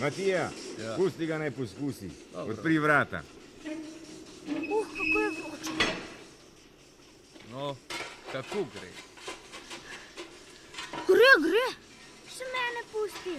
Matija, 0.00 0.50
ja. 0.84 0.96
pusti 0.96 1.26
ga 1.26 1.38
naj 1.38 1.50
poskusi. 1.50 2.10
Odpri 2.34 2.78
vrata. 2.78 3.22
Uh, 4.70 4.86
kako 4.86 5.18
je 5.20 5.30
vroče. 5.30 5.72
No, 7.50 7.76
kako 8.32 8.64
gre? 8.74 8.90
Gre, 11.06 11.32
gre. 11.46 11.66
Še 12.34 12.44
mene 12.54 12.82
pusti. 12.92 13.34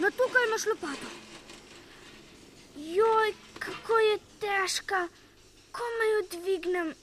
Na 0.00 0.10
tukaj 0.10 0.46
imaš 0.46 0.66
lopato. 0.66 1.10
Joj, 2.76 3.34
kako 3.58 3.98
je 3.98 4.18
težka. 4.40 5.08
Komaj 5.72 6.10
jo 6.14 6.22
dvignem, 6.30 6.94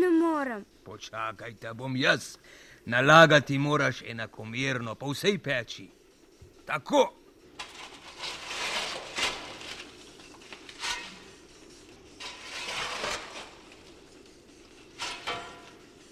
ne 0.00 0.10
morem. 0.10 0.64
Počakaj, 0.84 1.52
da 1.62 1.74
bom 1.74 1.96
jaz. 1.96 2.36
Nalagati 2.84 3.58
moraš 3.58 4.02
enakomerno 4.02 4.94
po 4.94 5.10
vsej 5.12 5.38
peči. 5.38 5.88
Tako. 6.66 7.12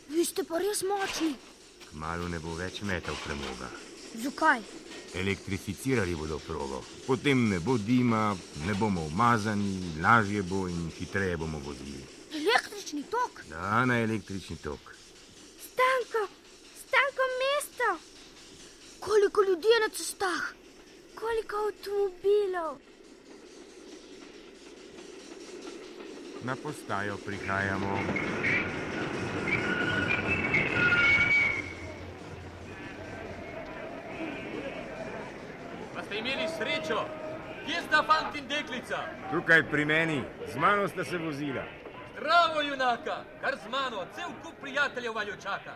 Vi 0.09 0.25
ste 0.37 0.45
pa 0.45 0.59
res 0.61 0.83
močni. 0.85 1.33
Kmalu 1.89 2.27
ne 2.29 2.39
bo 2.45 2.53
več 2.59 2.83
metal 2.85 3.17
premoga. 3.25 3.71
Zakaj? 4.21 4.61
Elektrificirali 5.17 6.13
bodo 6.13 6.37
progo, 6.45 6.83
potem 7.07 7.47
ne 7.49 7.57
bo 7.65 7.79
dima, 7.81 8.37
ne 8.67 8.75
bomo 8.77 9.07
umazani, 9.09 9.97
lažje 10.05 10.43
bo 10.45 10.67
in 10.69 10.91
hitreje 10.99 11.39
bomo 11.41 11.63
vozili. 11.65 12.05
Električni 12.37 13.07
tok. 13.09 13.41
Da, 13.49 13.81
na 13.89 13.97
električni 14.05 14.59
tok. 14.61 14.93
Stanko, 15.71 16.27
stanko 16.83 17.31
mesto. 17.41 17.91
Koliko 19.01 19.43
ljudi 19.49 19.73
je 19.73 19.81
na 19.87 19.89
cestah? 19.89 20.53
Koliko 21.17 21.65
avtomobilov. 21.65 22.77
Na 26.45 26.57
postajo 26.61 27.17
prihajamo. 27.25 27.97
Pa 35.97 36.03
ste 36.05 36.19
imeli 36.19 36.49
srečo? 36.87 37.05
Kje 37.67 37.83
sta 37.83 38.03
fant 38.03 38.37
in 38.37 38.47
deklica? 38.49 38.99
Tukaj 39.31 39.63
pri 39.71 39.85
meni, 39.85 40.23
z 40.53 40.57
mano 40.57 40.89
sta 40.89 41.05
se 41.05 41.19
vozila. 41.19 41.63
Zdravo, 42.17 42.63
junaka, 42.63 43.25
kar 43.41 43.57
z 43.57 43.69
mano, 43.71 44.07
cel 44.15 44.31
kup 44.43 44.55
prijateljev 44.61 45.15
valjo 45.15 45.37
čaka. 45.43 45.75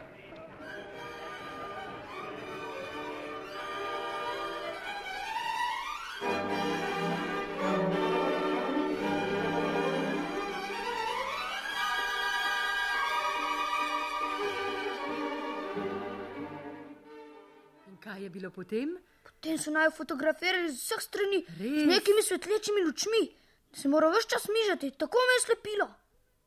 Kaj 18.11 18.23
je 18.23 18.31
bilo 18.31 18.51
potem? 18.51 18.96
Potem 19.23 19.59
so 19.59 19.70
naj 19.70 19.90
fotografirali 19.94 20.70
z 20.73 20.79
vseh 20.83 21.03
strani 21.03 21.38
Res? 21.46 21.83
z 21.83 21.87
nekimi 21.87 22.23
svetlečimi 22.23 22.83
lučmi, 22.83 23.23
da 23.70 23.77
se 23.81 23.88
mora 23.88 24.09
vse 24.11 24.29
čas 24.29 24.49
mižati, 24.49 24.90
tako 24.99 25.18
me 25.29 25.37
je 25.37 25.44
slepilo. 25.46 25.87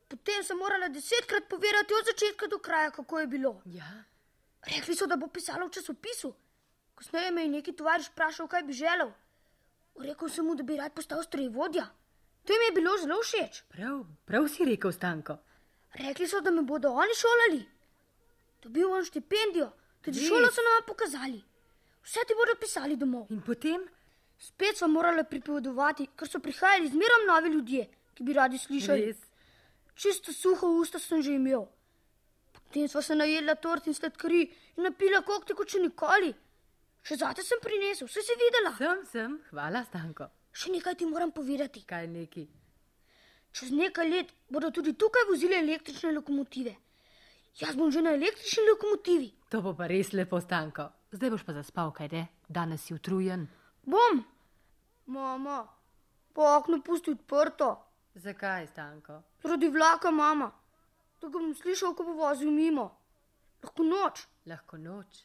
Potem 0.08 0.44
sem 0.44 0.58
morala 0.58 0.90
desetkrat 0.90 1.48
povedati 1.50 1.94
od 1.94 2.06
začetka 2.06 2.48
do 2.48 2.60
kraja, 2.60 2.92
kako 2.92 3.20
je 3.20 3.28
bilo. 3.28 3.62
Ja. 3.66 4.04
Rekli 4.68 4.96
so, 4.96 5.08
da 5.08 5.16
bo 5.16 5.28
pisalo 5.28 5.68
v 5.68 5.72
časopisu. 5.72 6.34
Kasneje 6.96 7.32
me 7.32 7.42
je 7.44 7.50
neki 7.50 7.74
tovariš 7.74 8.12
vprašal, 8.12 8.48
kaj 8.48 8.64
bi 8.64 8.74
želel. 8.74 9.12
Rekel 10.00 10.30
sem 10.30 10.46
mu, 10.46 10.56
da 10.56 10.64
bi 10.64 10.78
rad 10.78 10.94
postal 10.94 11.24
strojevodja. 11.24 11.88
To 12.46 12.54
jim 12.54 12.62
je 12.68 12.76
bilo 12.76 12.98
zelo 12.98 13.22
všeč. 13.24 13.64
Prav, 13.72 14.04
prav 14.26 14.48
si 14.48 14.66
rekel, 14.66 14.92
Stanko. 14.92 15.38
Rekli 15.96 16.28
so, 16.28 16.42
da 16.42 16.52
me 16.52 16.62
bodo 16.62 16.92
oni 16.92 17.16
šolali. 17.16 17.64
Dobil 18.62 18.88
bom 18.90 19.04
štipendijo, 19.06 19.72
tudi 20.02 20.20
Res? 20.20 20.28
šolo 20.28 20.52
so 20.52 20.62
nam 20.62 20.86
pokazali. 20.88 21.42
Vse 22.04 22.26
ti 22.28 22.36
bodo 22.36 22.56
pisali 22.60 22.98
domov. 22.98 23.28
In 23.32 23.42
potem? 23.42 23.84
Spet 24.38 24.78
smo 24.78 24.88
morali 24.88 25.24
pripovedovati, 25.24 26.10
ker 26.18 26.28
so 26.28 26.40
prihajali 26.40 26.90
zmerom 26.92 27.28
novi 27.28 27.54
ljudje, 27.54 27.86
ki 28.14 28.24
bi 28.24 28.34
radi 28.34 28.58
slišali. 28.58 29.06
Res? 29.06 29.22
Čisto 29.96 30.34
suho 30.34 30.68
usta 30.82 31.00
sem 31.00 31.22
že 31.22 31.38
imel. 31.38 31.68
Potem 32.54 32.88
smo 32.88 33.02
se 33.02 33.16
najedla 33.16 33.56
tort 33.56 33.88
in 33.88 33.94
sladkari 33.94 34.42
in 34.78 34.84
napila 34.84 35.22
kokte 35.22 35.54
kot 35.54 35.70
še 35.70 35.80
nikoli. 35.80 36.34
Še 37.04 37.20
zate 37.20 37.44
sem 37.44 37.60
prinesel, 37.62 38.08
vse 38.08 38.24
si 38.24 38.36
videla. 38.40 38.74
Sem, 38.78 39.06
sem, 39.12 39.38
hvala, 39.52 39.84
Stanko. 39.88 40.28
Še 40.54 40.72
nekaj 40.72 40.96
ti 41.00 41.06
moram 41.06 41.32
povedati. 41.32 41.84
Kaj 41.88 42.08
neki? 42.08 42.44
Čez 43.54 43.70
nekaj 43.72 44.10
let 44.10 44.34
bodo 44.50 44.72
tudi 44.74 44.96
tukaj 44.98 45.28
vozile 45.30 45.60
električne 45.62 46.12
lokomotive. 46.16 46.74
Jaz 47.60 47.78
bom 47.78 47.92
že 47.94 48.02
na 48.02 48.16
električni 48.18 48.66
lokomotivi. 48.72 49.30
To 49.54 49.62
bo 49.62 49.76
pa 49.78 49.88
res 49.88 50.10
lepo, 50.18 50.42
Stanko. 50.42 50.90
Zdaj 51.14 51.30
boš 51.30 51.44
pa 51.46 51.54
zaspal, 51.54 51.92
kaj 51.94 52.08
ne? 52.12 52.28
Danes 52.50 52.88
si 52.88 52.94
utrujen. 52.94 53.46
Bom. 53.86 54.24
Mama, 55.06 55.68
pa 56.34 56.58
okno 56.58 56.80
pusti 56.82 57.12
odprto. 57.12 57.76
Zakaj, 58.16 58.68
Stanko? 58.68 59.20
Zaradi 59.44 59.70
vlaka, 59.70 60.12
mama. 60.12 60.52
To 61.20 61.30
ga 61.30 61.40
bom 61.40 61.54
slišal, 61.54 61.94
ko 61.94 62.04
bo 62.08 62.16
vozil 62.18 62.50
mimo. 62.52 62.88
Lahko 63.64 63.86
noč. 63.86 64.26
Lahko 64.50 64.78
noč. 64.78 65.22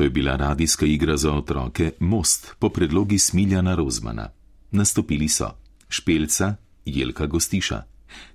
To 0.00 0.04
je 0.04 0.10
bila 0.10 0.36
radijska 0.36 0.86
igra 0.86 1.16
za 1.16 1.32
otroke 1.32 1.92
Most 2.00 2.54
po 2.58 2.68
predlogi 2.68 3.18
Smiljana 3.18 3.74
Rozmana. 3.74 4.30
Nastopili 4.70 5.28
so 5.28 5.48
Špelca, 5.88 6.54
Jelka 6.84 7.26
Gostiša, 7.26 7.82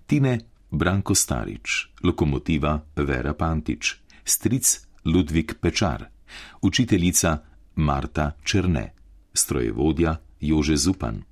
Tine 0.06 0.40
Branko 0.72 1.16
Starič, 1.16 1.88
Lokomotiva 2.04 2.82
Vera 2.96 3.34
Pantič, 3.34 3.96
Stric 4.26 4.80
Ludvik 5.06 5.56
Pečar, 5.62 6.06
učiteljica 6.62 7.38
Marta 7.76 8.32
Črne, 8.44 8.94
strojevodja 9.34 10.18
Jože 10.42 10.78
Zupan, 10.78 11.24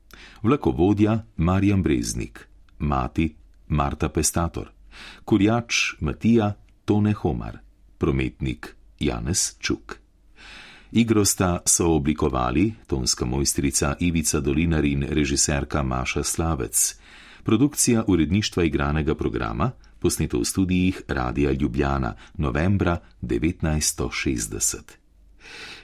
vlakovodja 0.43 1.25
Marjan 1.37 1.83
Breznik, 1.83 2.47
mati 2.79 3.35
Marta 3.67 4.09
Pestator, 4.09 4.71
kurjač 5.25 5.75
Matija 5.99 6.53
Tone 6.85 7.13
Homar, 7.13 7.57
prometnik 7.97 8.75
Janez 8.99 9.57
Čuk. 9.59 10.02
Igro 10.95 11.25
sta 11.25 11.59
sooblikovali 11.65 12.73
tonska 12.87 13.25
mojstrica 13.25 13.95
Ivica 13.99 14.39
Dolinar 14.39 14.85
in 14.85 15.05
režiserka 15.09 15.83
Maša 15.83 16.23
Slavec, 16.23 16.95
produkcija 17.43 18.03
uredništva 18.07 18.63
igranega 18.63 19.15
programa, 19.15 19.71
posneto 19.99 20.39
v 20.39 20.45
studijih 20.45 21.01
Radia 21.07 21.51
Ljubljana 21.51 22.15
novembra 22.37 22.97
1960. 23.21 24.77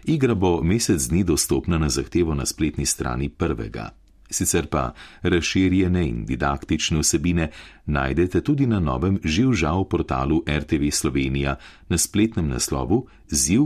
Igra 0.04 0.36
bo 0.36 0.62
mesec 0.64 1.08
dni 1.08 1.24
dostopna 1.24 1.78
na 1.78 1.90
zahtevo 1.90 2.36
na 2.36 2.46
spletni 2.46 2.86
strani 2.86 3.30
prvega. 3.30 3.90
Sicer 4.30 4.68
pa 4.68 4.94
razširjene 5.22 6.08
in 6.08 6.26
didaktične 6.26 7.00
vsebine 7.00 7.50
najdete 7.86 8.42
tudi 8.42 8.68
na 8.68 8.80
novem 8.80 9.20
živžav 9.24 9.84
portalu 9.84 10.44
RTV 10.48 10.92
Slovenija 10.92 11.56
na 11.90 11.98
spletnem 11.98 12.48
naslovu 12.48 13.08
ziv 13.30 13.62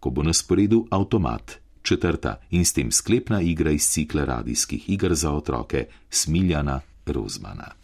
ko 0.00 0.10
bo 0.10 0.22
na 0.22 0.32
sporedu 0.32 0.86
avtomat, 0.90 1.58
četrta 1.82 2.40
in 2.50 2.64
s 2.64 2.72
tem 2.72 2.90
sklepna 2.90 3.40
igra 3.40 3.70
iz 3.70 3.88
cikla 3.88 4.24
radijskih 4.24 4.90
iger 4.90 5.14
za 5.14 5.32
otroke 5.32 5.86
Smiljana 6.10 6.80
Rozmana. 7.06 7.81